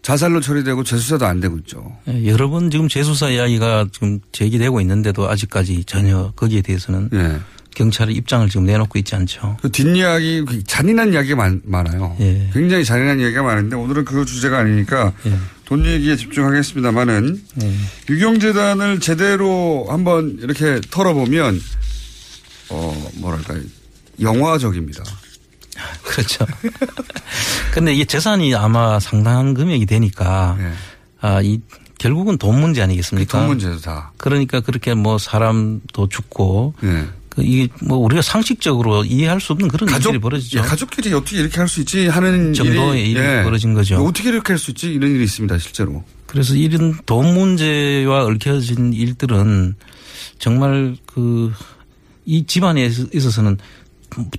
자살로 0.00 0.40
처리되고 0.40 0.82
재수사도 0.84 1.26
안 1.26 1.40
되고 1.40 1.56
있죠. 1.58 1.96
예, 2.08 2.26
여러 2.26 2.48
번 2.48 2.70
지금 2.70 2.88
재수사 2.88 3.30
이야기가 3.30 3.88
지금 3.92 4.20
제기되고 4.32 4.80
있는데도 4.82 5.28
아직까지 5.28 5.84
전혀 5.84 6.32
거기에 6.36 6.62
대해서는 6.62 7.10
예. 7.12 7.38
경찰의 7.74 8.14
입장을 8.14 8.48
지금 8.48 8.66
내놓고 8.66 8.98
있지 9.00 9.14
않죠. 9.14 9.56
그 9.60 9.70
뒷이야기, 9.70 10.44
그 10.46 10.62
잔인한 10.64 11.12
이야기가 11.12 11.36
많, 11.36 11.60
많아요. 11.64 12.16
예. 12.20 12.48
굉장히 12.52 12.84
잔인한 12.84 13.20
이야기가 13.20 13.42
많은데 13.42 13.76
오늘은 13.76 14.04
그 14.04 14.24
주제가 14.24 14.58
아니니까 14.58 15.12
돈 15.64 15.84
얘기에 15.84 16.16
집중하겠습니다만은 16.16 17.42
예. 17.62 17.74
유경재단을 18.08 19.00
제대로 19.00 19.86
한번 19.88 20.38
이렇게 20.40 20.80
털어보면 20.90 21.60
어, 22.70 23.10
뭐랄까, 23.16 23.54
영화적입니다. 24.20 25.02
그렇죠. 26.02 26.46
근데 27.72 27.92
이게 27.92 28.04
재산이 28.04 28.54
아마 28.54 29.00
상당한 29.00 29.54
금액이 29.54 29.86
되니까 29.86 30.56
아, 31.20 31.40
이 31.42 31.60
결국은 31.98 32.38
돈 32.38 32.60
문제 32.60 32.82
아니겠습니까? 32.82 33.38
예. 33.38 33.40
돈 33.40 33.48
문제도 33.48 33.80
다. 33.80 34.12
그러니까 34.18 34.60
그렇게 34.60 34.94
뭐 34.94 35.18
사람도 35.18 36.08
죽고 36.08 36.74
예. 36.84 37.06
그 37.34 37.42
이게 37.42 37.68
뭐 37.82 37.98
우리가 37.98 38.22
상식적으로 38.22 39.04
이해할 39.04 39.40
수 39.40 39.52
없는 39.52 39.68
그런 39.68 39.88
일들이 39.88 40.18
벌어지죠. 40.18 40.58
예, 40.60 40.62
가족끼리 40.62 41.12
어떻게 41.12 41.38
이렇게 41.38 41.56
할 41.58 41.68
수 41.68 41.80
있지 41.80 42.06
하는 42.08 42.52
정도의 42.54 43.10
일이 43.10 43.20
벌어진 43.42 43.74
거죠. 43.74 43.96
어떻게 44.04 44.28
이렇게 44.28 44.52
할 44.52 44.58
수 44.58 44.70
있지 44.70 44.92
이런 44.92 45.10
일이 45.10 45.24
있습니다, 45.24 45.58
실제로. 45.58 46.04
그래서 46.26 46.54
이런 46.54 46.96
돈 47.06 47.34
문제와 47.34 48.24
얽혀진 48.24 48.92
일들은 48.92 49.74
정말 50.38 50.96
그 51.06 51.52
이 52.26 52.46
집안에 52.46 52.90
있어서는 53.12 53.58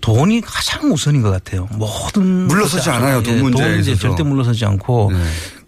돈이 0.02 0.42
가장 0.42 0.92
우선인 0.92 1.22
것 1.22 1.30
같아요. 1.30 1.68
모든 1.74 2.48
물러서지 2.48 2.90
않아요, 2.90 3.22
돈 3.22 3.38
예, 3.38 3.42
문제에 3.44 3.66
돈 3.68 3.76
문제. 3.76 3.96
절대 3.96 4.24
물러서지 4.24 4.66
않고 4.66 5.12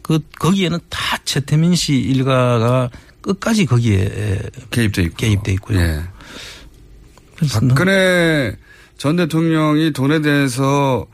그 0.01 0.19
거기에는 0.39 0.79
다 0.89 1.17
최태민 1.25 1.75
씨 1.75 1.93
일가가 1.95 2.89
끝까지 3.21 3.65
거기에 3.67 4.39
개입돼 4.71 5.03
있고 5.03 5.15
개입돼 5.17 5.51
있고요. 5.53 5.79
예. 5.79 6.01
박근혜 7.69 8.55
전 8.97 9.15
대통령이 9.15 9.93
돈에 9.93 10.21
대해서 10.21 11.05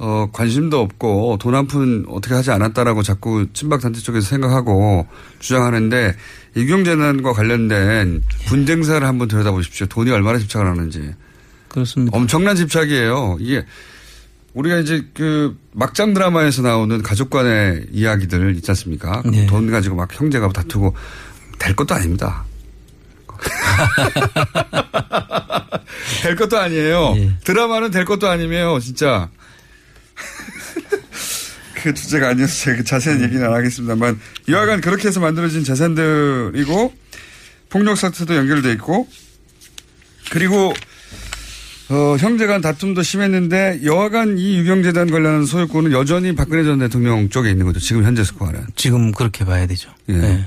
어, 0.00 0.28
관심도 0.32 0.80
없고 0.80 1.38
돈 1.40 1.54
한 1.54 1.66
푼 1.66 2.04
어떻게 2.08 2.34
하지 2.34 2.52
않았다라고 2.52 3.02
자꾸 3.02 3.46
친박 3.52 3.80
단체 3.80 4.00
쪽에서 4.00 4.28
생각하고 4.28 5.06
주장하는데 5.40 6.14
이경재난과 6.56 7.32
관련된 7.32 8.22
분쟁사를 8.46 9.04
한번 9.06 9.26
들여다보십시오. 9.26 9.86
돈이 9.88 10.10
얼마나 10.12 10.38
집착을 10.38 10.66
하는지. 10.68 11.14
그렇습니다. 11.68 12.16
엄청난 12.16 12.54
집착이에요. 12.54 13.38
이게 13.40 13.64
우리가 14.54 14.78
이제 14.78 15.04
그 15.14 15.56
막장 15.72 16.14
드라마에서 16.14 16.62
나오는 16.62 17.02
가족 17.02 17.30
간의 17.30 17.88
이야기들 17.92 18.54
있지 18.56 18.70
않습니까? 18.70 19.22
네. 19.26 19.46
돈 19.46 19.68
가지고 19.70 19.96
막 19.96 20.08
형제가 20.18 20.48
다투고 20.50 20.94
될 21.58 21.74
것도 21.74 21.94
아닙니다. 21.94 22.44
될 26.22 26.36
것도 26.36 26.58
아니에요. 26.58 27.16
드라마는 27.44 27.90
될 27.90 28.04
것도 28.04 28.28
아니에요, 28.28 28.78
진짜. 28.80 29.30
그 31.82 31.94
주제가 31.94 32.30
아니어서 32.30 32.64
제가 32.64 32.82
자세한 32.82 33.22
얘기는 33.22 33.44
안 33.44 33.54
하겠습니다만 33.54 34.20
여하간 34.48 34.80
그렇게 34.80 35.08
해서 35.08 35.20
만들어진 35.20 35.64
재산들이고 35.64 36.92
폭력 37.70 37.96
사태도 37.96 38.34
연결돼 38.34 38.72
있고 38.72 39.08
그리고 40.30 40.74
어, 41.90 42.16
형제간 42.18 42.60
다툼도 42.60 43.02
심했는데 43.02 43.80
여하간 43.84 44.36
이 44.36 44.58
유경재단 44.58 45.10
관련한 45.10 45.46
소유권은 45.46 45.92
여전히 45.92 46.34
박근혜 46.34 46.62
전 46.64 46.80
대통령 46.80 47.30
쪽에 47.30 47.50
있는 47.50 47.64
거죠. 47.64 47.80
지금 47.80 48.04
현재 48.04 48.24
스코어는. 48.24 48.66
지금 48.76 49.12
그렇게 49.12 49.46
봐야 49.46 49.66
되죠. 49.66 49.90
예. 50.10 50.12
네. 50.12 50.44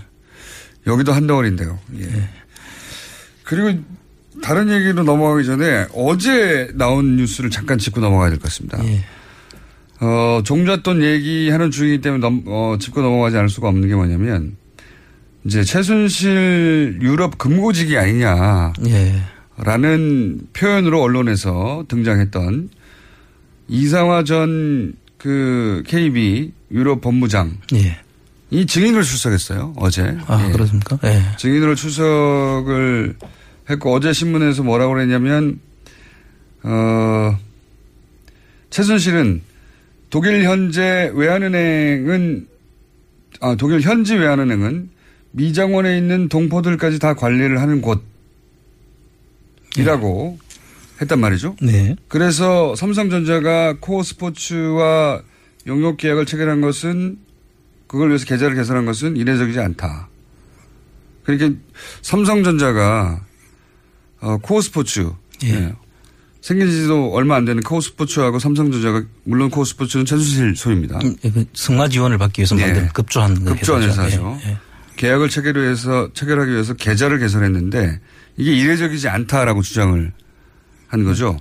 여기도 0.85 1.13
한 1.13 1.25
덩어리인데요. 1.25 1.79
예. 1.99 2.29
그리고 3.51 3.77
다른 4.41 4.69
얘기로 4.71 5.03
넘어가기 5.03 5.45
전에 5.45 5.87
어제 5.93 6.71
나온 6.75 7.17
뉴스를 7.17 7.49
잠깐 7.49 7.77
짚고 7.77 7.99
넘어가야 7.99 8.29
될 8.29 8.39
것 8.39 8.43
같습니다. 8.45 8.79
예. 8.85 9.03
어, 9.99 10.41
종잣돈 10.45 11.03
얘기하는 11.03 11.69
중이기 11.69 11.99
때문에 12.01 12.21
넘, 12.21 12.43
어, 12.47 12.77
짚고 12.79 13.01
넘어가지 13.01 13.35
않을 13.35 13.49
수가 13.49 13.67
없는 13.67 13.89
게 13.89 13.93
뭐냐면 13.95 14.55
이제 15.43 15.63
최순실 15.65 16.99
유럽 17.01 17.37
금고지기 17.37 17.97
아니냐. 17.97 18.71
예. 18.87 19.21
라는 19.57 20.39
표현으로 20.53 21.01
언론에서 21.01 21.83
등장했던 21.89 22.69
이상화 23.67 24.23
전 24.23 24.93
그 25.17 25.83
KB 25.85 26.51
유럽 26.71 27.01
법무장. 27.01 27.57
예. 27.75 27.99
이 28.49 28.65
증인을 28.65 29.03
출석했어요. 29.03 29.73
어제. 29.77 30.17
아, 30.25 30.47
예. 30.47 30.51
그렇습니까? 30.51 30.97
예. 31.03 31.21
증인으로 31.37 31.75
출석을 31.75 33.17
했고 33.71 33.93
어제 33.93 34.13
신문에서 34.13 34.63
뭐라고 34.63 34.93
그랬냐면 34.93 35.59
어 36.63 37.37
최순실은 38.69 39.41
독일 40.09 40.43
현재 40.43 41.11
외환은행은 41.13 42.47
아 43.39 43.55
독일 43.55 43.81
현지 43.81 44.15
외환은행은 44.15 44.89
미장원에 45.31 45.97
있는 45.97 46.27
동포들까지 46.29 46.99
다 46.99 47.13
관리를 47.13 47.61
하는 47.61 47.81
곳이라고 49.71 50.39
했단 51.01 51.19
말이죠. 51.19 51.55
네. 51.61 51.95
그래서 52.07 52.75
삼성전자가 52.75 53.77
코어 53.79 54.03
스포츠와 54.03 55.21
용역 55.67 55.97
계약을 55.97 56.25
체결한 56.25 56.61
것은 56.61 57.17
그걸 57.87 58.09
위해서 58.09 58.25
계좌를 58.25 58.55
개설한 58.55 58.85
것은 58.85 59.17
이례적이지 59.17 59.59
않다. 59.59 60.09
그러니까 61.23 61.59
삼성전자가 62.01 63.25
어, 64.21 64.37
코어 64.37 64.61
스포츠 64.61 65.11
예. 65.43 65.73
생긴 66.41 66.69
지도 66.69 67.13
얼마 67.13 67.35
안 67.35 67.45
되는 67.45 67.61
코어 67.61 67.81
스포츠하고 67.81 68.39
삼성전자가 68.39 69.03
물론 69.23 69.49
코어 69.49 69.65
스포츠는 69.65 70.05
최순실 70.05 70.55
소유입니다. 70.55 70.99
음, 71.03 71.15
그 71.21 71.45
승마 71.53 71.89
지원을 71.89 72.17
받기 72.17 72.41
위해서 72.41 72.57
예. 72.59 72.65
만든 72.65 72.87
급조한 72.89 73.35
그 73.35 73.55
급조한 73.55 73.83
회사죠. 73.83 74.39
예, 74.45 74.49
예. 74.51 74.57
계약을 74.95 75.29
체결 75.29 75.57
해서 75.57 76.09
체결하기 76.13 76.51
위해서 76.51 76.73
계좌를 76.73 77.19
개설했는데 77.19 77.99
이게 78.37 78.53
이례적이지 78.53 79.07
않다라고 79.07 79.61
주장을 79.61 80.11
한 80.87 81.03
거죠. 81.03 81.39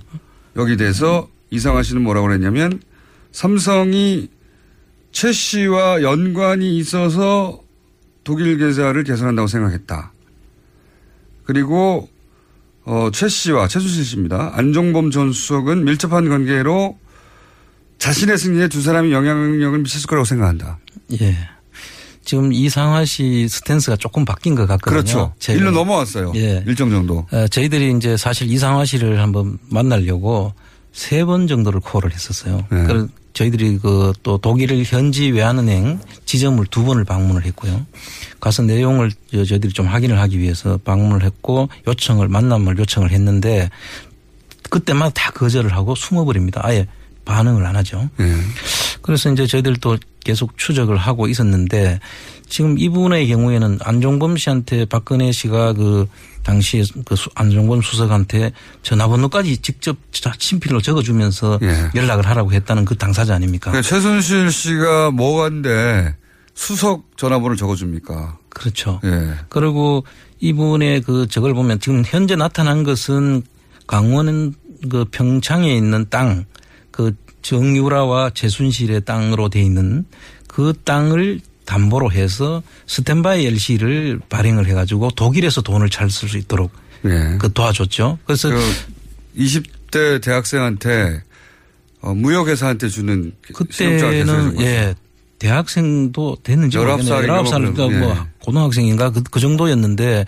여기 0.55 0.77
대해서 0.77 1.27
이상화 1.51 1.83
씨는 1.83 2.01
뭐라고 2.01 2.27
그랬냐면 2.27 2.81
삼성이 3.31 4.29
최 5.11 5.31
씨와 5.31 6.01
연관이 6.01 6.77
있어서 6.77 7.61
독일 8.23 8.57
계좌를 8.57 9.03
개설한다고 9.03 9.47
생각했다. 9.47 10.13
그리고 11.43 12.09
어, 12.85 13.09
최 13.13 13.27
씨와 13.27 13.67
최수실 13.67 14.03
씨입니다. 14.03 14.51
안종범 14.55 15.11
전 15.11 15.31
수석은 15.31 15.85
밀접한 15.85 16.29
관계로 16.29 16.97
자신의 17.99 18.37
승리에 18.37 18.67
두 18.67 18.81
사람이 18.81 19.11
영향력을 19.11 19.77
미쳤을 19.79 20.07
거라고 20.07 20.25
생각한다. 20.25 20.79
예. 21.21 21.37
지금 22.23 22.53
이상화 22.53 23.05
씨 23.05 23.47
스탠스가 23.49 23.95
조금 23.97 24.25
바뀐 24.25 24.55
것 24.55 24.67
같거든요. 24.67 24.89
그렇죠. 25.01 25.33
제가. 25.39 25.59
일로 25.59 25.71
넘어왔어요. 25.71 26.31
예. 26.35 26.63
일정 26.67 26.89
정도. 26.89 27.25
어, 27.31 27.47
저희들이 27.47 27.95
이제 27.97 28.17
사실 28.17 28.49
이상화 28.51 28.85
씨를 28.85 29.21
한번 29.21 29.57
만나려고 29.69 30.53
세 30.91 31.23
번 31.25 31.47
정도를 31.47 31.79
콜을 31.79 32.11
했었어요. 32.13 32.65
네. 32.71 32.83
저희들이 33.33 33.77
그 33.79 34.13
또 34.23 34.37
독일 34.37 34.83
현지 34.85 35.29
외환은행 35.31 35.99
지점을 36.25 36.63
두 36.67 36.83
번을 36.83 37.03
방문을 37.05 37.45
했고요. 37.45 37.85
가서 38.39 38.61
내용을 38.63 39.11
저- 39.31 39.45
저희들이 39.45 39.73
좀 39.73 39.87
확인을 39.87 40.19
하기 40.19 40.39
위해서 40.39 40.77
방문을 40.83 41.23
했고 41.23 41.69
요청을 41.87 42.27
만남을 42.27 42.77
요청을 42.77 43.11
했는데 43.11 43.69
그때마다 44.69 45.11
다 45.13 45.31
거절을 45.31 45.73
하고 45.73 45.95
숨어버립니다. 45.95 46.61
아예 46.63 46.87
반응을 47.25 47.65
안 47.65 47.75
하죠. 47.77 48.09
네. 48.17 48.35
그래서 49.01 49.31
이제 49.31 49.47
저희들도 49.47 49.97
계속 50.23 50.57
추적을 50.57 50.97
하고 50.97 51.27
있었는데 51.27 51.99
지금 52.47 52.77
이분의 52.77 53.27
경우에는 53.27 53.79
안종범 53.81 54.37
씨한테 54.37 54.85
박근혜 54.85 55.31
씨가 55.31 55.73
그 55.73 56.07
당시에 56.43 56.83
그 57.05 57.15
수- 57.15 57.29
안종범 57.35 57.81
수석한테 57.81 58.51
전화번호까지 58.83 59.57
직접 59.57 59.97
자- 60.11 60.33
친필로 60.37 60.81
적어주면서 60.81 61.59
예. 61.63 61.89
연락을 61.95 62.27
하라고 62.27 62.51
했다는 62.51 62.85
그 62.85 62.95
당사자 62.97 63.33
아닙니까? 63.35 63.71
그러니까 63.71 63.87
최순실 63.89 64.51
씨가 64.51 65.11
뭐간데 65.11 66.15
수석 66.53 67.05
전화번호를 67.17 67.57
적어줍니까? 67.57 68.37
그렇죠. 68.49 68.99
예. 69.05 69.33
그리고 69.49 70.03
이분의 70.39 71.01
그 71.01 71.27
저걸 71.27 71.53
보면 71.53 71.79
지금 71.79 72.03
현재 72.05 72.35
나타난 72.35 72.83
것은 72.83 73.43
강원 73.87 74.53
그 74.89 75.05
평창에 75.11 75.73
있는 75.75 76.05
땅, 76.09 76.45
그 76.91 77.15
정유라와 77.41 78.31
최순실의 78.33 79.05
땅으로 79.05 79.49
돼 79.49 79.61
있는 79.61 80.05
그 80.47 80.73
땅을 80.83 81.39
담보로 81.65 82.11
해서 82.11 82.61
스탠바이 82.87 83.45
LC를 83.45 84.19
발행을 84.29 84.67
해가지고 84.67 85.11
독일에서 85.11 85.61
돈을 85.61 85.89
잘 85.89 86.09
쓸 86.09 86.27
수 86.27 86.37
있도록 86.37 86.71
예. 87.05 87.37
그 87.39 87.51
도와줬죠. 87.53 88.19
그래서 88.25 88.49
그 88.49 88.59
20대 89.37 90.21
대학생한테 90.21 91.21
어, 92.01 92.13
무역회사한테 92.13 92.89
주는 92.89 93.31
그때는. 93.53 94.59
예 94.61 94.95
대학생도 95.39 96.37
됐는지 96.43 96.77
19살 96.77 97.21
인가 97.23 97.41
19살 97.43 97.61
뭐 97.61 97.73
그러니까 97.73 97.99
뭐 97.99 98.15
예. 98.15 98.19
고등학생인가 98.43 99.11
그, 99.11 99.23
그 99.23 99.39
정도였는데 99.39 100.25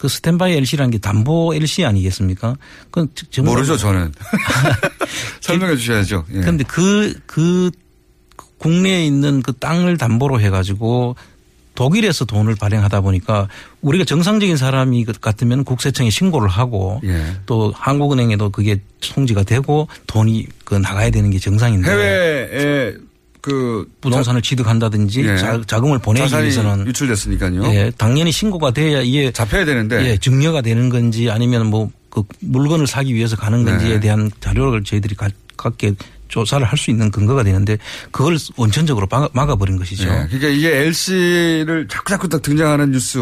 그 0.00 0.08
스탠바이 0.08 0.54
LC라는 0.54 0.90
게 0.90 0.98
담보 0.98 1.54
LC 1.54 1.84
아니겠습니까? 1.84 2.56
그 2.90 3.06
정말 3.30 3.54
모르죠 3.54 3.76
저는. 3.76 4.12
설명해 5.42 5.76
주셔야죠. 5.76 6.24
예. 6.32 6.40
그런데 6.40 6.64
그, 6.64 7.12
그 7.26 7.70
국내에 8.56 9.04
있는 9.04 9.42
그 9.42 9.52
땅을 9.52 9.98
담보로 9.98 10.40
해가지고 10.40 11.16
독일에서 11.74 12.24
돈을 12.24 12.54
발행하다 12.54 13.02
보니까 13.02 13.48
우리가 13.82 14.04
정상적인 14.04 14.56
사람이 14.56 15.04
그 15.04 15.12
같으면 15.12 15.64
국세청에 15.64 16.08
신고를 16.08 16.48
하고 16.48 17.02
예. 17.04 17.36
또 17.44 17.70
한국은행에도 17.76 18.48
그게 18.48 18.80
송지가 19.02 19.42
되고 19.42 19.86
돈이 20.06 20.46
그 20.64 20.76
나가야 20.76 21.10
되는 21.10 21.28
게 21.28 21.38
정상인데 21.38 21.90
해외에 21.90 22.94
그 23.40 23.90
부동산을 24.00 24.42
취득한다든지 24.42 25.22
예. 25.22 25.36
자, 25.36 25.60
자금을 25.66 25.98
보내기 25.98 26.32
위해서는 26.32 26.86
유출됐으니까요. 26.86 27.64
예, 27.74 27.92
당연히 27.96 28.32
신고가 28.32 28.72
돼야 28.72 29.00
이게 29.00 29.32
잡혀야 29.32 29.64
되는데 29.64 30.04
예, 30.04 30.16
증여가 30.18 30.60
되는 30.60 30.88
건지 30.88 31.30
아니면 31.30 31.66
뭐 31.66 31.90
그 32.10 32.24
물건을 32.40 32.86
사기 32.86 33.14
위해서 33.14 33.36
가는 33.36 33.64
건지에 33.64 33.94
네. 33.94 34.00
대한 34.00 34.30
자료를 34.40 34.84
저희들이 34.84 35.14
가, 35.14 35.28
갖게 35.56 35.94
조사를 36.28 36.64
할 36.66 36.76
수 36.78 36.90
있는 36.90 37.10
근거가 37.10 37.42
되는데 37.42 37.78
그걸 38.10 38.36
원천적으로 38.56 39.06
막아, 39.10 39.28
막아버린 39.32 39.76
것이죠. 39.78 40.04
예. 40.04 40.26
그러니까 40.28 40.48
이게 40.48 40.76
LC를 40.86 41.88
자꾸 41.88 42.10
자꾸 42.10 42.28
딱 42.28 42.42
등장하는 42.42 42.90
뉴스 42.90 43.18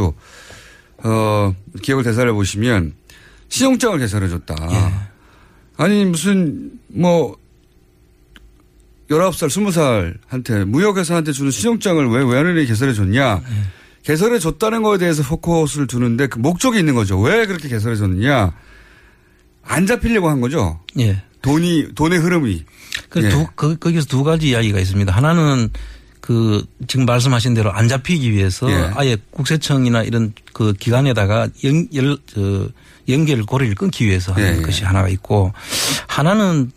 어 1.05 1.55
기억을 1.83 2.03
되살려 2.03 2.35
보시면 2.35 2.95
신용장을 3.49 3.99
개설해 3.99 4.29
줬다. 4.29 4.57
예. 4.71 5.83
아니 5.83 6.05
무슨 6.05 6.73
뭐 6.89 7.37
19살, 9.09 9.49
20살한테 9.49 10.65
무역회사한테 10.65 11.33
주는 11.33 11.51
신용장을 11.51 12.07
왜 12.09 12.25
외환은행이 12.25 12.67
개설해 12.67 12.93
줬냐. 12.93 13.41
개설해 14.03 14.39
줬다는 14.39 14.83
거에 14.83 14.99
대해서 14.99 15.23
포커스를 15.23 15.87
두는데 15.87 16.29
그 16.29 16.39
목적이 16.39 16.79
있는 16.79 16.95
거죠. 16.95 17.19
왜 17.21 17.47
그렇게 17.47 17.69
개설해 17.69 17.97
줬느냐. 17.97 18.53
안 19.65 19.87
잡히려고 19.87 20.29
한 20.31 20.41
거죠. 20.41 20.81
예. 20.99 21.23
돈이, 21.43 21.89
돈의 21.95 22.19
흐름이. 22.19 22.65
그 23.09 23.23
예. 23.23 23.29
두, 23.29 23.47
그, 23.55 23.77
거기서 23.77 24.07
두 24.07 24.25
가지 24.25 24.49
이야기가 24.49 24.79
있습니다. 24.79 25.13
하나는 25.13 25.71
그 26.21 26.65
지금 26.87 27.07
말씀하신 27.07 27.55
대로 27.55 27.73
안 27.73 27.89
잡히기 27.89 28.33
위해서 28.33 28.71
예. 28.71 28.91
아예 28.95 29.17
국세청이나 29.31 30.03
이런 30.03 30.33
그 30.53 30.73
기관에다가 30.73 31.49
연, 31.65 31.89
열, 31.95 32.19
저, 32.27 32.69
연결 33.09 33.43
고리를 33.43 33.75
끊기 33.75 34.07
위해서 34.07 34.33
하는 34.33 34.55
예, 34.55 34.59
예. 34.59 34.63
것이 34.63 34.85
하나가 34.85 35.09
있고 35.09 35.53
하나는 36.07 36.71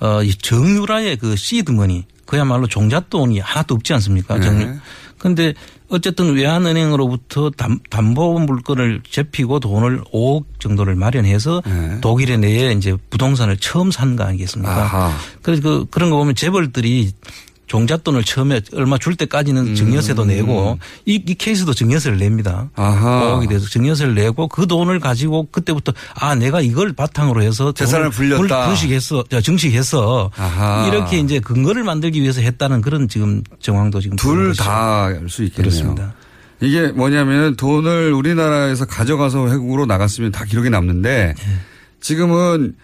어, 0.00 0.22
이 0.22 0.34
정유라의 0.34 1.16
그 1.16 1.36
시드머니 1.36 2.04
그야말로 2.26 2.66
종잣돈이 2.66 3.40
하나도 3.40 3.74
없지 3.74 3.92
않습니까? 3.94 4.36
네. 4.38 4.40
정유. 4.44 4.74
근데 5.18 5.54
어쨌든 5.88 6.34
외환은행으로부터 6.34 7.50
담, 7.50 7.78
담보 7.90 8.38
물건을 8.40 9.00
잡히고 9.10 9.58
돈을 9.60 10.02
5억 10.12 10.44
정도를 10.60 10.94
마련해서 10.94 11.62
네. 11.66 12.00
독일에 12.00 12.36
내에 12.36 12.72
이제 12.72 12.94
부동산을 13.10 13.56
처음 13.56 13.90
산 13.90 14.14
거 14.14 14.24
아니겠습니까? 14.24 14.70
아하. 14.82 15.16
그래서 15.42 15.62
그, 15.62 15.86
그런 15.90 16.10
거 16.10 16.16
보면 16.18 16.34
재벌들이 16.34 17.10
종잣돈을 17.68 18.24
처음에 18.24 18.60
얼마 18.74 18.98
줄 18.98 19.12
음. 19.12 19.16
때까지는 19.16 19.74
증여세도 19.74 20.24
내고 20.24 20.78
이, 21.06 21.22
이 21.24 21.34
케이스도 21.34 21.72
증여세를 21.74 22.18
냅니다. 22.18 22.70
아하. 22.74 23.38
5억에 23.38 23.48
대해서 23.48 23.68
증여세를 23.68 24.14
내고 24.14 24.48
그 24.48 24.66
돈을 24.66 24.98
가지고 25.00 25.48
그때부터 25.52 25.92
아 26.14 26.34
내가 26.34 26.60
이걸 26.60 26.92
바탕으로 26.92 27.42
해서 27.42 27.72
재산을 27.72 28.10
불렸다. 28.10 28.38
불- 28.38 28.66
불식했어, 28.68 29.24
저, 29.30 29.40
증식했어. 29.40 30.30
아하. 30.36 30.86
이렇게 30.88 31.18
이제 31.20 31.38
근거를 31.38 31.84
만들기 31.84 32.20
위해서 32.22 32.40
했다는 32.40 32.80
그런 32.80 33.06
지금 33.08 33.42
정황도 33.60 34.00
지금 34.00 34.16
둘. 34.16 34.54
다 34.56 35.04
알 35.06 35.28
수 35.28 35.44
있겠네요. 35.44 35.70
그렇습니다. 35.70 36.14
이게 36.60 36.88
뭐냐면 36.88 37.54
돈을 37.54 38.12
우리나라에서 38.12 38.84
가져가서 38.86 39.42
외국으로 39.42 39.86
나갔으면 39.86 40.32
다 40.32 40.44
기록이 40.44 40.70
남는데 40.70 41.34
네. 41.36 41.44
지금은 42.00 42.74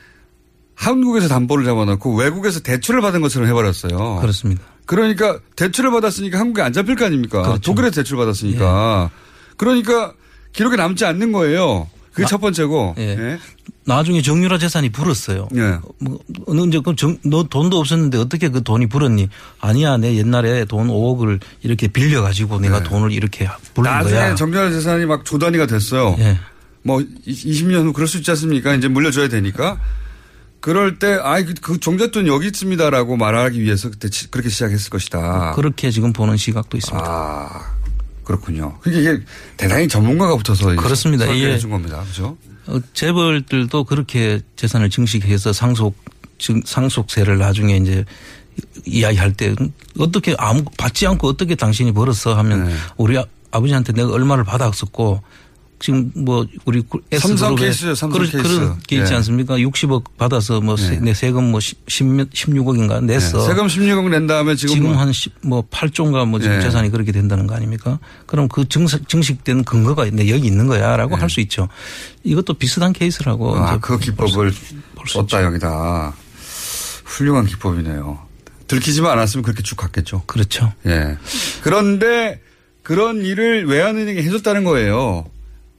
한국에서 0.77 1.29
담보를 1.29 1.65
잡아놓고 1.65 2.15
외국에서 2.17 2.61
대출을 2.61 3.01
받은 3.01 3.21
것처럼 3.21 3.49
해버렸어요. 3.49 4.19
그렇습니다. 4.21 4.63
그러니까 4.87 5.39
대출을 5.57 5.91
받았으니까 5.91 6.39
한국에 6.39 6.63
안 6.63 6.73
잡힐 6.73 6.97
거 6.97 7.07
아닙니까? 7.07 7.43
그렇죠. 7.43 7.61
독일에서 7.61 7.95
대출 7.97 8.17
받았으니까. 8.17 9.11
그러니까 9.57 10.13
기록에 10.53 10.77
남지 10.77 11.05
않는 11.05 11.33
거예요. 11.33 11.89
그게 12.13 12.25
아, 12.25 12.27
첫 12.29 12.39
번째고. 12.39 12.95
예. 12.99 13.17
예. 13.19 13.39
나중에 13.87 14.23
정유라 14.23 14.59
재산이 14.59 14.91
불었어요. 14.91 15.49
예. 15.57 15.79
뭐, 15.99 16.19
너 16.47 16.65
이제 16.67 16.81
그 16.85 16.95
정, 16.97 17.19
너 17.25 17.43
돈도 17.43 17.79
없었는데 17.79 18.19
어떻게 18.19 18.49
그 18.49 18.63
돈이 18.63 18.87
불었니? 18.87 19.29
아니야, 19.61 19.97
내 19.97 20.15
옛날에 20.17 20.65
돈 20.65 20.89
5억을 20.89 21.41
이렇게 21.63 21.89
빌려 21.89 22.23
가지고 22.23 22.61
내가 22.61 22.83
돈을 22.85 23.11
이렇게 23.13 23.49
부른 23.75 23.91
네. 23.91 23.97
나중에 23.97 24.15
거야. 24.21 24.35
정유라 24.37 24.71
재산이 24.71 25.07
막 25.07 25.25
조 25.25 25.39
단위가 25.39 25.67
됐어요. 25.67 26.15
예. 26.19 26.39
뭐 26.83 27.03
20년 27.27 27.85
후 27.87 27.93
그럴 27.93 28.07
수 28.07 28.19
있지 28.19 28.31
않습니까? 28.31 28.75
이제 28.75 28.87
물려줘야 28.89 29.29
되니까. 29.29 29.79
그럴 30.65 30.99
때, 30.99 31.19
아이, 31.23 31.45
그, 31.45 31.53
그 31.61 31.79
종잣돈 31.79 32.27
여기 32.27 32.47
있습니다라고 32.47 33.19
말하기 33.19 33.61
위해서 33.61 33.91
그때 33.91 34.09
치- 34.09 34.31
그렇게 34.31 34.49
시작했을 34.49 34.89
것이다. 34.89 35.53
그렇게 35.57 35.91
지금 35.91 36.11
보는 36.15 36.39
시각도 36.39 36.79
있습니다. 36.79 37.07
아, 37.07 37.73
그렇군요. 38.25 38.79
그게 38.81 39.01
이게 39.03 39.21
대단히 39.59 39.87
전문가가 39.89 40.35
붙어서 40.39 40.75
그렇습니다. 40.77 41.27
이게 41.27 41.59
준 41.59 41.69
겁니다. 41.69 42.03
그죠? 42.07 42.39
어, 42.67 42.79
재벌들도 42.95 43.85
그렇게 43.85 44.41
재산을 44.57 44.89
증식해서 44.89 45.53
상속 45.53 45.95
증, 46.39 46.63
상속세를 46.65 47.37
나중에 47.37 47.77
이제 47.77 48.07
이야기할 48.87 49.35
때 49.35 49.55
어떻게 49.99 50.35
아무 50.39 50.65
받지 50.79 51.07
않고 51.07 51.29
어떻게 51.29 51.57
당신이 51.57 51.93
벌었어 51.93 52.39
하면 52.39 52.69
네. 52.69 52.75
우리 52.97 53.19
아- 53.19 53.27
아버지한테 53.51 53.93
내가 53.93 54.11
얼마를 54.13 54.45
받았었고 54.45 55.23
지금 55.85 56.11
뭐 56.15 56.47
우리 56.65 56.83
삼성 57.13 57.49
S그룹에 57.53 57.61
케이스죠, 57.67 57.95
삼성 57.95 58.19
그런, 58.19 58.31
케이스. 58.31 58.43
그런 58.59 58.79
게 58.87 58.97
있지 58.97 59.13
예. 59.13 59.17
않습니까? 59.17 59.59
60억 59.59 60.17
받아서 60.17 60.63
뭐 60.63 60.77
네. 60.77 60.99
내 60.99 61.13
세금 61.13 61.51
뭐 61.51 61.61
10, 61.61 61.85
16억인가 61.87 63.05
냈어. 63.05 63.37
네. 63.37 63.45
세금 63.49 63.67
16억 63.67 64.09
낸 64.09 64.27
다음에 64.27 64.55
지금, 64.57 64.77
지금 64.77 64.89
뭐한 64.93 65.13
10, 65.13 65.33
뭐 65.43 65.63
8조인가 65.69 66.27
뭐 66.27 66.41
지금 66.41 66.57
예. 66.57 66.63
재산이 66.63 66.89
그렇게 66.89 67.13
된다는 67.13 67.47
거 67.47 67.55
아닙니까? 67.55 67.99
그럼 68.25 68.49
그 68.49 68.67
증식, 68.67 69.07
증식된 69.11 69.65
근거가 69.65 70.07
내 70.09 70.31
여기 70.31 70.47
있는 70.47 70.67
거야 70.69 70.97
라고 70.97 71.17
할 71.17 71.29
수 71.29 71.41
있죠. 71.41 71.69
이것도 72.23 72.55
비슷한 72.55 72.95
케이스라고. 72.95 73.55
네. 73.57 73.61
아, 73.61 73.71
이제 73.73 73.79
그 73.83 73.99
기법을 73.99 74.53
수 74.53 74.65
썼다 75.07 75.43
여기다. 75.45 76.15
훌륭한 77.05 77.45
기법이네요. 77.45 78.21
들키지만 78.69 79.13
않았으면 79.13 79.43
그렇게 79.43 79.63
쭉 79.63 79.77
갔겠죠. 79.77 80.23
그렇죠. 80.25 80.73
예. 80.87 81.19
그런데 81.63 82.41
그런 82.83 83.23
일을 83.23 83.67
외환은행이 83.67 84.23
해줬다는 84.23 84.65
거예요. 84.65 85.27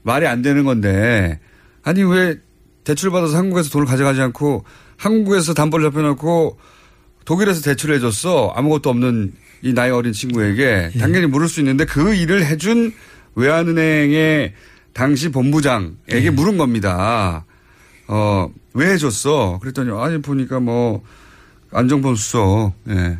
말이 0.05 0.27
안 0.27 0.41
되는 0.43 0.63
건데. 0.63 1.39
아니, 1.83 2.03
왜 2.03 2.37
대출 2.83 3.09
받아서 3.09 3.35
한국에서 3.37 3.69
돈을 3.71 3.87
가져가지 3.87 4.21
않고 4.21 4.63
한국에서 4.97 5.53
담보를 5.53 5.89
잡혀놓고 5.89 6.57
독일에서 7.25 7.61
대출을 7.61 7.95
해줬어. 7.95 8.53
아무것도 8.55 8.89
없는 8.91 9.33
이 9.63 9.73
나이 9.73 9.89
어린 9.89 10.13
친구에게 10.13 10.91
예. 10.93 10.99
당연히 10.99 11.25
물을 11.25 11.49
수 11.49 11.59
있는데 11.59 11.85
그 11.85 12.13
일을 12.13 12.45
해준 12.45 12.93
외환은행의 13.33 14.53
당시 14.93 15.29
본부장에게 15.31 16.25
예. 16.25 16.29
물은 16.29 16.57
겁니다. 16.57 17.43
어, 18.07 18.51
왜 18.73 18.91
해줬어? 18.91 19.57
그랬더니 19.59 19.89
아니 19.99 20.21
보니까 20.21 20.59
뭐 20.59 21.03
안정범 21.71 22.15
수석 22.15 22.73
예. 22.89 23.17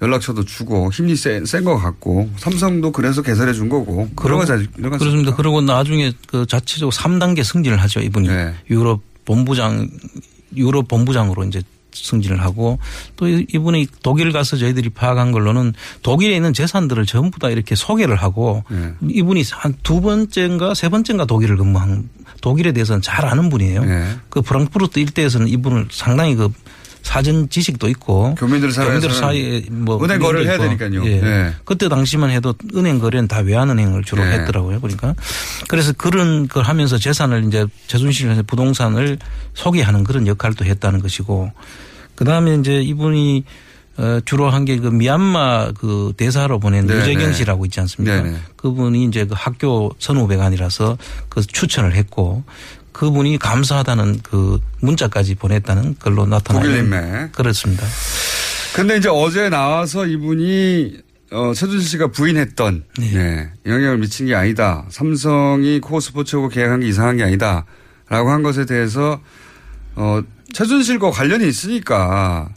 연락처도 0.00 0.44
주고 0.44 0.90
힘이 0.92 1.16
센것 1.16 1.82
같고 1.82 2.30
삼성도 2.36 2.92
그래서 2.92 3.20
개설해 3.22 3.52
준 3.52 3.68
거고 3.68 4.08
거 4.14 4.98
그렇습니다. 4.98 5.34
그리고 5.34 5.60
나중에 5.60 6.12
그 6.28 6.46
자체적으로 6.46 6.92
3단계 6.92 7.42
승진을 7.42 7.80
하죠. 7.82 8.00
이분이 8.00 8.28
네. 8.28 8.54
유럽 8.70 9.00
본부장 9.24 9.88
유럽 10.56 10.86
본부장으로 10.88 11.44
이제 11.44 11.62
승진을 11.92 12.40
하고 12.42 12.78
또 13.16 13.26
이- 13.28 13.44
이분이 13.52 13.88
독일 14.02 14.30
가서 14.30 14.56
저희들이 14.56 14.90
파악한 14.90 15.32
걸로는 15.32 15.72
독일에 16.02 16.36
있는 16.36 16.52
재산들을 16.52 17.04
전부 17.06 17.40
다 17.40 17.48
이렇게 17.50 17.74
소개를 17.74 18.14
하고 18.16 18.62
네. 18.70 18.92
이분이 19.08 19.42
한 19.50 19.74
두 19.82 20.00
번째인가 20.00 20.74
세 20.74 20.88
번째인가 20.90 21.24
독일을 21.24 21.56
근무한 21.56 22.08
독일에 22.40 22.70
대해서는 22.72 23.02
잘 23.02 23.24
아는 23.26 23.48
분이에요. 23.48 23.84
네. 23.84 24.16
그 24.28 24.42
프랑크푸르트 24.42 25.00
일대에서는 25.00 25.48
이분을 25.48 25.88
상당히 25.90 26.36
그 26.36 26.50
사전 27.02 27.48
지식도 27.48 27.88
있고 27.90 28.34
교민들 28.36 28.70
교민들 28.72 29.10
사이에 29.10 29.62
뭐 29.70 30.02
은행 30.04 30.18
거래를 30.18 30.46
해야. 30.46 30.58
되니까요. 30.58 31.04
예. 31.06 31.20
네. 31.20 31.54
그때 31.64 31.88
당시만 31.88 32.30
해도 32.30 32.54
은행 32.74 32.98
거래는 32.98 33.28
다 33.28 33.38
외환은행을 33.40 34.04
주로 34.04 34.24
네. 34.24 34.32
했더라고요. 34.32 34.80
그러니까 34.80 35.14
그래서 35.68 35.92
그런 35.92 36.48
걸 36.48 36.64
하면서 36.64 36.98
재산을 36.98 37.44
이제 37.46 37.66
최순실에서 37.86 38.42
부동산을 38.42 39.18
소개하는 39.54 40.04
그런 40.04 40.26
역할도 40.26 40.64
했다는 40.64 41.00
것이고 41.00 41.50
그 42.14 42.24
다음에 42.24 42.54
이제 42.56 42.80
이분이 42.82 43.44
어, 43.96 44.20
주로 44.24 44.48
한 44.48 44.64
게 44.64 44.76
그 44.78 44.88
미얀마 44.88 45.72
그 45.72 46.12
대사로 46.16 46.60
보낸 46.60 46.86
네, 46.86 46.94
유재경 46.94 47.26
네. 47.28 47.32
씨라고 47.32 47.64
있지 47.64 47.80
않습니까? 47.80 48.22
네, 48.22 48.30
네. 48.30 48.38
그분이 48.56 49.04
이제 49.06 49.24
그 49.24 49.34
학교 49.36 49.90
선후배관이라서 49.98 50.98
그 51.28 51.42
추천을 51.44 51.94
했고 51.96 52.44
그분이 52.98 53.38
감사하다는 53.38 54.20
그 54.24 54.58
문자까지 54.80 55.36
보냈다는 55.36 55.96
걸로 56.00 56.26
나타나요. 56.26 56.62
그렇습니다. 57.30 57.86
근데 58.74 58.96
이제 58.96 59.08
어제 59.08 59.48
나와서 59.48 60.04
이분이 60.04 60.98
어, 61.30 61.52
최준실 61.54 61.88
씨가 61.88 62.08
부인했던 62.08 62.84
네. 62.98 63.14
예, 63.14 63.50
영향을 63.70 63.98
미친 63.98 64.26
게 64.26 64.34
아니다. 64.34 64.84
삼성이 64.88 65.78
코스포츠하고 65.78 66.48
계약한 66.48 66.80
게 66.80 66.88
이상한 66.88 67.18
게 67.18 67.22
아니다. 67.22 67.66
라고 68.08 68.30
한 68.30 68.42
것에 68.42 68.66
대해서 68.66 69.20
어, 69.94 70.20
최준실과 70.52 71.12
관련이 71.12 71.46
있으니까 71.46 72.48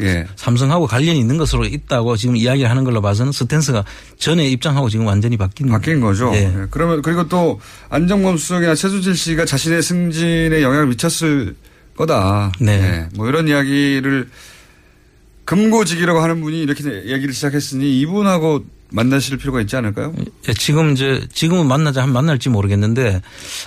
예. 0.00 0.26
삼성하고 0.36 0.86
관련이 0.86 1.18
있는 1.18 1.38
것으로 1.38 1.64
있다고 1.64 2.16
지금 2.16 2.36
이야기를 2.36 2.70
하는 2.70 2.84
걸로 2.84 3.00
봐서는 3.00 3.32
스탠스가 3.32 3.84
전에 4.18 4.48
입장하고 4.48 4.88
지금 4.88 5.06
완전히 5.06 5.36
바뀐 5.36 5.68
바뀐 5.68 6.00
거죠. 6.00 6.30
예. 6.34 6.44
예. 6.44 6.66
그러면 6.70 7.02
그리고 7.02 7.28
또 7.28 7.60
안정범 7.90 8.36
수석이나 8.36 8.74
최준실 8.74 9.16
씨가 9.16 9.44
자신의 9.44 9.82
승진에 9.82 10.62
영향을 10.62 10.86
미쳤을 10.88 11.56
거다. 11.96 12.52
네. 12.60 12.72
예. 12.72 13.08
뭐 13.16 13.28
이런 13.28 13.48
이야기를 13.48 14.28
금고직이라고 15.44 16.20
하는 16.20 16.40
분이 16.42 16.60
이렇게 16.62 16.84
얘기를 17.06 17.32
시작했으니 17.32 17.98
이분하고 18.00 18.64
만나실 18.90 19.38
필요가 19.38 19.60
있지 19.60 19.76
않을까요? 19.76 20.14
예, 20.48 20.52
지금 20.52 20.92
이제 20.92 21.26
지금은 21.32 21.66
만나자 21.66 22.02
하면 22.02 22.12
만날지 22.12 22.48
모르겠는데 22.48 23.20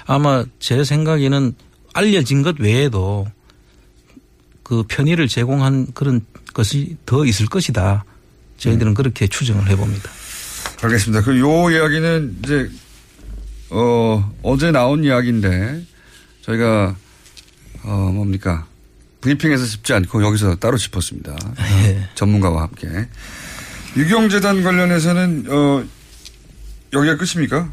아마 0.05 0.45
제 0.59 0.83
생각에는 0.83 1.53
알려진 1.93 2.41
것 2.41 2.59
외에도 2.59 3.27
그 4.71 4.83
편의를 4.87 5.27
제공한 5.27 5.85
그런 5.93 6.21
것이 6.53 6.95
더 7.05 7.25
있을 7.25 7.45
것이다. 7.47 8.05
저희들은 8.57 8.93
그렇게 8.93 9.27
추정을 9.27 9.67
해봅니다. 9.67 10.09
알겠습니다. 10.81 11.25
그 11.25 11.37
요 11.41 11.69
이야기는 11.69 12.37
이제 12.41 12.69
어 13.69 14.33
어제 14.43 14.71
나온 14.71 15.03
이야기인데 15.03 15.85
저희가 16.43 16.95
어 17.83 18.11
뭡니까 18.13 18.65
브리핑에서 19.19 19.65
짚지 19.65 19.91
않고 19.91 20.23
여기서 20.23 20.55
따로 20.55 20.77
짚었습니다. 20.77 21.35
전문가와 22.15 22.61
함께. 22.61 22.87
유경재단 23.97 24.63
관련해서는 24.63 25.47
어 25.49 25.83
여기가 26.93 27.17
끝입니까? 27.17 27.69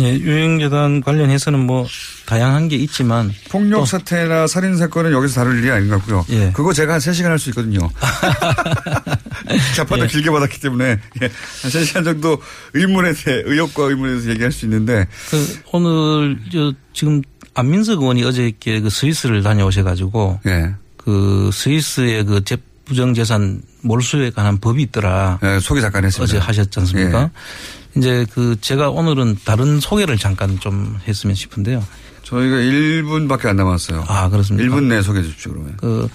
예, 0.00 0.14
유행재단 0.18 1.02
관련해서는 1.02 1.58
뭐 1.60 1.86
다양한 2.26 2.68
게 2.68 2.76
있지만 2.76 3.30
폭력 3.50 3.86
사태나 3.86 4.46
살인 4.46 4.76
사건은 4.76 5.12
여기서 5.12 5.34
다룰 5.34 5.58
일이 5.58 5.70
아닌 5.70 5.88
것 5.88 5.96
같고요. 5.98 6.24
예. 6.30 6.50
그거 6.52 6.72
제가 6.72 6.94
한 6.94 7.00
3시간 7.00 7.24
할 7.26 7.38
수 7.38 7.50
있거든요. 7.50 7.90
자판도 9.76 10.04
예. 10.04 10.08
길게 10.08 10.30
받았기 10.30 10.60
때문에 10.60 10.84
예. 11.22 11.26
한 11.62 11.70
3시간 11.70 12.04
정도 12.04 12.40
의문에 12.74 13.12
대해 13.12 13.42
의혹과 13.44 13.84
의문에 13.84 14.12
대해서 14.12 14.30
얘기할 14.30 14.52
수 14.52 14.64
있는데 14.64 15.06
그 15.30 15.60
오늘 15.72 16.38
저 16.50 16.72
지금 16.94 17.20
안민석 17.54 18.00
의원이 18.00 18.24
어저께 18.24 18.80
그 18.80 18.88
스위스를 18.90 19.42
다녀오셔 19.42 19.82
가지고 19.84 20.40
예. 20.46 20.74
그 20.96 21.50
스위스의 21.52 22.24
그 22.24 22.44
재- 22.44 22.56
부정재산 22.84 23.62
몰수에 23.82 24.30
관한 24.30 24.58
법이 24.58 24.82
있더라. 24.84 25.38
예, 25.42 25.58
소개 25.60 25.80
잠깐 25.80 26.04
했습니다. 26.04 26.24
어제 26.36 26.38
하셨지 26.44 26.80
않습니까? 26.80 27.30
이제 27.96 28.26
그 28.32 28.56
제가 28.60 28.90
오늘은 28.90 29.38
다른 29.44 29.80
소개를 29.80 30.16
잠깐 30.18 30.58
좀 30.60 30.98
했으면 31.06 31.34
싶은데요. 31.36 31.84
저희가 32.22 32.56
1분밖에 32.56 33.46
안 33.46 33.56
남았어요. 33.56 34.04
아 34.08 34.28
그렇습니까? 34.30 34.74
1분 34.74 34.84
내에 34.84 35.02
소개해 35.02 35.24
주십시오 35.24 35.52
그러면. 35.52 35.76
그 35.76 36.08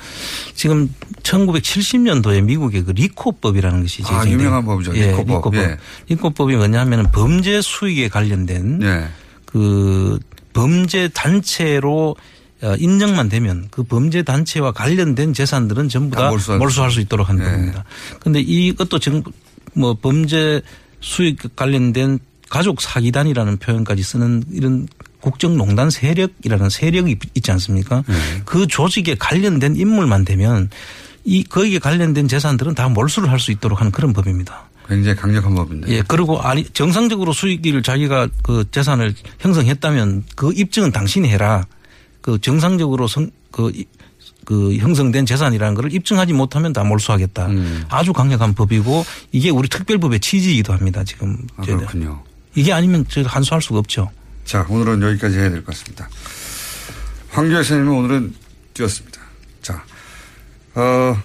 지금 0.55 0.89
1970년도에 1.23 2.41
미국의 2.43 2.84
그 2.86 2.91
리코법이라는 2.91 3.82
것이 3.82 4.01
아, 4.03 4.07
제정돼요. 4.07 4.34
유명한 4.34 4.65
법이죠. 4.65 4.95
예, 4.95 5.07
리코법. 5.11 5.28
리코법. 5.28 5.55
예. 5.55 5.78
리코법이 6.09 6.55
뭐냐면은 6.55 7.11
범죄 7.11 7.61
수익에 7.61 8.07
관련된 8.09 8.82
예. 8.84 9.07
그 9.45 10.17
범죄 10.53 11.07
단체로 11.09 12.15
어, 12.63 12.75
인정만 12.80 13.30
되면 13.30 13.67
그 13.69 13.84
범죄 13.84 14.23
단체와 14.23 14.71
관련된 14.71 15.34
재산들은 15.34 15.89
전부 15.89 16.15
다 16.15 16.23
다 16.23 16.30
몰수할 16.32 16.57
몰수할 16.57 16.89
수 16.89 16.99
있도록 17.01 17.30
하는 17.30 17.45
예. 17.45 17.51
겁니다. 17.51 17.84
그런데 18.19 18.39
이것도 18.39 18.97
지금 18.99 19.21
뭐 19.73 19.93
범죄 19.93 20.61
수익 21.02 21.56
관련된 21.56 22.20
가족 22.50 22.82
사기단이라는 22.82 23.58
표현까지 23.58 24.04
쓰는 24.04 24.43
이런 24.52 24.88
국정농단 25.20 25.89
세력이라는 25.89 26.70
세력이 26.70 27.18
있지 27.36 27.52
않습니까? 27.52 28.04
예. 28.10 28.41
그 28.45 28.68
조직에 28.68 29.16
관련된 29.16 29.76
인물만 29.76 30.24
되면 30.26 30.70
이 31.26 31.43
거기에 31.43 31.80
관련된 31.80 32.28
재산들은 32.28 32.76
다 32.76 32.88
몰수를 32.88 33.30
할 33.30 33.39
수 33.39 33.52
있도록 33.52 33.80
하는 33.82 33.91
그런 33.91 34.14
법입니다. 34.14 34.64
굉장히 34.88 35.18
강력한 35.18 35.54
법인데. 35.54 35.91
예, 35.91 36.02
그리고 36.08 36.39
아니 36.41 36.64
정상적으로 36.64 37.34
수익을 37.34 37.84
자기가 37.84 38.30
그 38.41 38.64
재산을 38.72 39.14
형성했다면 39.39 40.24
그 40.38 40.54
입증은 40.54 40.93
당신이 40.93 41.28
해라. 41.28 41.66
그 42.22 42.39
정상적으로 42.39 43.08
성, 43.08 43.30
그, 43.52 43.70
이- 43.76 43.86
그 44.48 44.78
형성된 44.78 45.26
재산이라는 45.26 45.76
것을 45.76 45.91
입증하지 45.93 46.32
못하면 46.32 46.72
다 46.72 46.82
몰수하겠다. 46.86 47.48
음. 47.48 47.84
아주 47.89 48.14
강력한 48.14 48.54
법이고 48.54 49.06
이게 49.34 49.50
우리 49.50 49.68
특별법의 49.68 50.22
취지이기도 50.22 50.72
합니다. 50.72 51.04
지금 51.04 51.45
아, 51.58 51.64
그렇군요. 51.64 52.24
이게 52.56 52.72
아니면 52.72 53.04
저 53.10 53.22
한수할 53.24 53.62
수가 53.62 53.80
없죠. 53.80 54.10
자, 54.45 54.66
오늘은 54.70 55.02
여기까지 55.02 55.38
해야 55.38 55.50
될 55.50 55.60
것 55.66 55.76
같습니다. 55.76 56.08
황교익 57.32 57.58
선생님은 57.66 57.91
오늘은 57.93 58.34
뛰었습니다. 58.74 59.20
자, 59.62 59.84
어, 60.76 61.22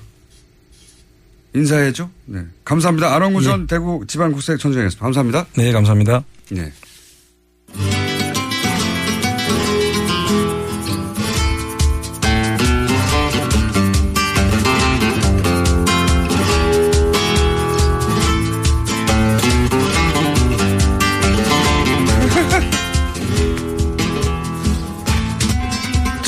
인사해줘. 1.55 2.11
네. 2.27 2.41
감사합니다. 2.65 3.15
안원구 3.15 3.41
전 3.45 3.69
대구 3.69 4.05
지방국세청장이었습니다. 4.09 5.01
감사합니다. 5.05 5.47
네, 5.57 5.71
감사합니다. 5.71 6.25
네. 6.51 6.73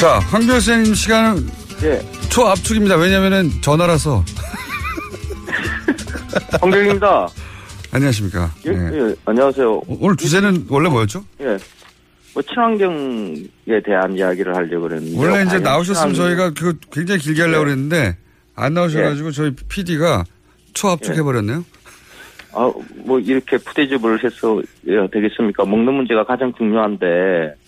자, 0.05 0.19
황교익 0.19 0.61
선생님 0.61 0.93
시간은 0.93 1.47
예. 1.83 1.99
초압축입니다. 2.29 2.95
왜냐면은 2.97 3.49
전화라서. 3.63 4.23
황경입니다. 6.61 7.27
안녕하십니까. 7.91 8.51
예, 8.67 8.73
네. 8.73 8.99
예, 8.99 9.15
안녕하세요. 9.25 9.81
오늘 9.87 10.15
주제는 10.17 10.67
원래 10.69 10.91
뭐였죠? 10.91 11.25
예. 11.41 11.57
뭐 12.35 12.43
친환경에 12.43 13.81
대한 13.83 14.15
이야기를 14.15 14.55
하려고 14.55 14.89
그랬는데 14.89 15.19
원래 15.19 15.43
이제 15.43 15.59
나오셨으면 15.59 16.13
저희가 16.13 16.51
그 16.51 16.79
굉장히 16.93 17.23
길게 17.23 17.41
하려고 17.41 17.65
네. 17.65 17.71
그랬는데 17.71 18.17
안 18.57 18.75
나오셔가지고 18.75 19.31
저희 19.31 19.57
PD가 19.71 20.25
초압축 20.75 21.15
예. 21.15 21.21
해버렸네요. 21.21 21.65
아, 22.53 22.71
뭐 23.07 23.19
이렇게 23.21 23.57
푸대접을 23.57 24.23
해서 24.23 24.61
예, 24.87 25.09
되겠습니까? 25.11 25.65
먹는 25.65 25.95
문제가 25.95 26.25
가장 26.25 26.53
중요한데 26.59 27.07
그 27.07 27.64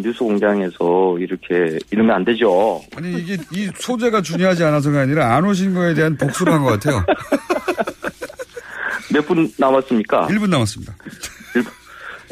뉴스 0.00 0.20
공장에서 0.20 1.18
이렇게 1.18 1.78
이러면 1.90 2.16
안 2.16 2.24
되죠. 2.24 2.80
아니 2.96 3.12
이게 3.14 3.36
이 3.52 3.68
소재가 3.76 4.22
중요하지 4.22 4.64
않아서가 4.64 5.00
아니라 5.00 5.34
안 5.34 5.44
오신 5.44 5.74
거에 5.74 5.94
대한 5.94 6.16
복수를 6.16 6.52
한것 6.52 6.80
같아요. 6.80 7.04
몇 9.12 9.26
분 9.26 9.50
남았습니까? 9.58 10.28
1분 10.28 10.48
남았습니다. 10.48 10.94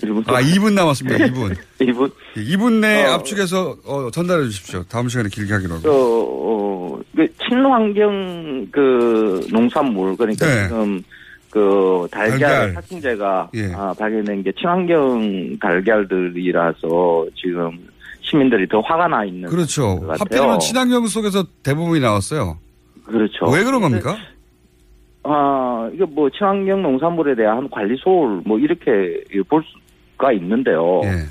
1분. 0.03 0.27
아 0.29 0.41
2분 0.41 0.73
남았습니다. 0.73 1.19
2분. 1.27 1.55
2분? 1.81 2.11
2분 2.37 2.73
내에 2.81 3.05
어. 3.07 3.13
압축해서 3.15 3.77
어, 3.85 4.11
전달해 4.11 4.45
주십시오. 4.45 4.83
다음 4.89 5.09
시간에 5.11 5.29
길게 5.29 5.53
하기로 5.53 5.75
하고. 5.75 5.83
저, 5.83 5.91
어, 5.93 7.01
그 7.15 7.27
친환경 7.47 8.67
그 8.73 9.47
농산물 9.53 10.17
그러니까 10.17 10.47
네. 10.47 10.69
지금 10.69 11.03
그 11.51 12.07
달걀, 12.11 12.39
달걀.殺菌제가 12.39 13.51
예. 13.55 13.73
아, 13.75 13.93
발견된 13.99 14.43
게 14.43 14.53
친환경 14.53 15.59
달걀들이라서 15.59 17.27
지금 17.35 17.77
시민들이 18.21 18.69
더 18.69 18.81
화가 18.81 19.09
나 19.09 19.25
있는 19.25 19.49
그렇죠. 19.49 20.01
하필이면 20.09 20.61
친환경 20.61 21.07
속에서 21.07 21.45
대부분이 21.63 22.01
나왔어요. 22.01 22.59
그렇죠. 23.05 23.47
왜 23.47 23.65
그런 23.65 23.81
겁니까? 23.81 24.17
아, 25.25 25.91
이게 25.93 26.05
뭐 26.05 26.31
친환경 26.31 26.83
농산물에 26.83 27.35
대한 27.35 27.69
관리 27.71 27.97
소홀 27.97 28.43
뭐 28.45 28.59
이렇게 28.59 29.23
볼 29.49 29.63
수가 30.13 30.33
있는데요. 30.33 31.01
예. 31.05 31.25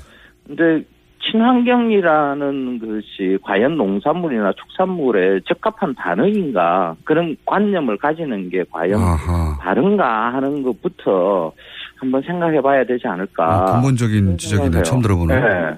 근데 0.46 0.84
친환경이라는 1.30 2.78
것이 2.78 3.38
과연 3.42 3.76
농산물이나 3.76 4.52
축산물에 4.52 5.40
적합한 5.46 5.94
단어인가 5.94 6.96
그런 7.04 7.36
관념을 7.44 7.98
가지는 7.98 8.48
게 8.48 8.64
과연 8.70 9.00
아하. 9.00 9.49
다른가 9.60 10.32
하는 10.34 10.62
것부터 10.62 11.52
한번 11.96 12.22
생각해 12.22 12.60
봐야 12.62 12.84
되지 12.84 13.06
않을까. 13.06 13.44
아, 13.44 13.64
근본적인 13.74 14.38
지적이네. 14.38 14.82
처음 14.82 15.02
들어보네. 15.02 15.34
네. 15.38 15.76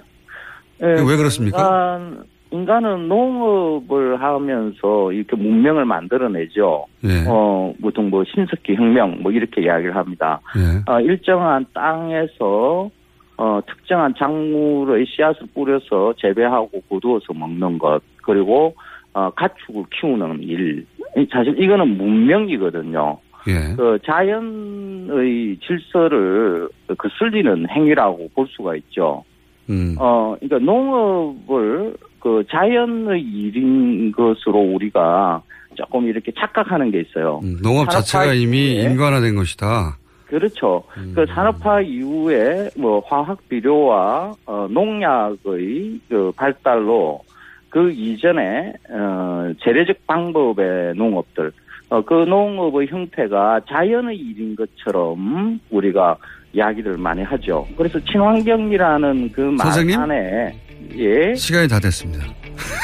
이게 0.78 1.10
왜 1.10 1.16
그렇습니까? 1.16 1.58
인간, 1.58 2.24
인간은 2.50 3.08
농업을 3.08 4.20
하면서 4.22 5.12
이렇게 5.12 5.36
문명을 5.36 5.84
만들어내죠. 5.84 6.84
예. 7.04 7.24
어, 7.28 7.72
보통 7.80 8.10
뭐 8.10 8.24
신석기 8.24 8.74
혁명 8.74 9.18
뭐 9.22 9.32
이렇게 9.32 9.62
이야기를 9.62 9.96
합니다. 9.96 10.40
예. 10.56 10.92
어, 10.92 11.00
일정한 11.00 11.64
땅에서 11.74 12.90
어, 13.38 13.60
특정한 13.66 14.14
작물의 14.18 15.06
씨앗을 15.06 15.46
뿌려서 15.54 16.14
재배하고 16.18 16.70
거두어서 16.88 17.32
먹는 17.34 17.78
것 17.78 18.00
그리고 18.22 18.74
어, 19.14 19.30
가축을 19.30 19.84
키우는 19.90 20.42
일 20.42 20.86
이- 21.16 21.26
사실 21.32 21.60
이거는 21.60 21.96
문명이거든요. 21.96 23.18
예. 23.48 23.74
그 23.76 23.98
자연의 24.04 25.58
질서를 25.66 26.68
거슬리는 26.98 27.68
행위라고 27.68 28.28
볼 28.34 28.46
수가 28.48 28.76
있죠. 28.76 29.24
음. 29.70 29.96
어, 29.98 30.36
그러니까 30.40 30.58
농업을 30.58 31.96
그 32.20 32.44
자연의 32.50 33.20
일인 33.20 34.12
것으로 34.12 34.58
우리가 34.58 35.42
조금 35.74 36.06
이렇게 36.06 36.32
착각하는 36.38 36.90
게 36.90 37.00
있어요. 37.00 37.40
농업 37.62 37.90
자체가 37.90 38.34
이미 38.34 38.74
인간화된 38.76 39.34
것이다. 39.34 39.96
그렇죠. 40.26 40.82
음. 40.96 41.12
그 41.14 41.26
산업화 41.26 41.82
이후에 41.82 42.70
뭐 42.76 43.02
화학 43.06 43.46
비료와 43.48 44.32
어, 44.46 44.66
농약의 44.70 46.00
그 46.08 46.32
발달로 46.36 47.20
그 47.68 47.90
이전에 47.90 48.72
어, 48.90 49.52
재래적 49.62 50.06
방법의 50.06 50.94
농업들, 50.94 51.52
어, 51.92 52.02
그 52.02 52.14
농업의 52.14 52.86
형태가 52.88 53.60
자연의 53.68 54.16
일인 54.16 54.56
것처럼 54.56 55.60
우리가 55.68 56.16
이야기를 56.54 56.96
많이 56.96 57.22
하죠. 57.22 57.68
그래서 57.76 58.00
친환경이라는 58.10 59.32
그 59.32 59.40
말? 59.42 59.68
안에 60.00 60.58
예 60.96 61.34
시간이 61.34 61.68
다 61.68 61.78
됐습니다. 61.78 62.24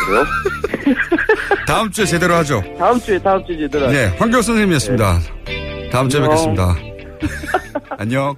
그래요? 0.06 0.24
다음 1.66 1.90
주에 1.90 2.04
제대로 2.04 2.34
하죠. 2.34 2.62
다음 2.78 2.98
주에 2.98 3.18
다음 3.18 3.42
주에 3.46 3.56
제대로 3.56 3.86
네, 3.86 4.08
황교 4.18 4.42
선생님이었습니다. 4.42 5.18
다음 5.90 6.10
주에. 6.10 6.20
뵙겠습니다. 6.20 6.76
안녕. 7.96 8.36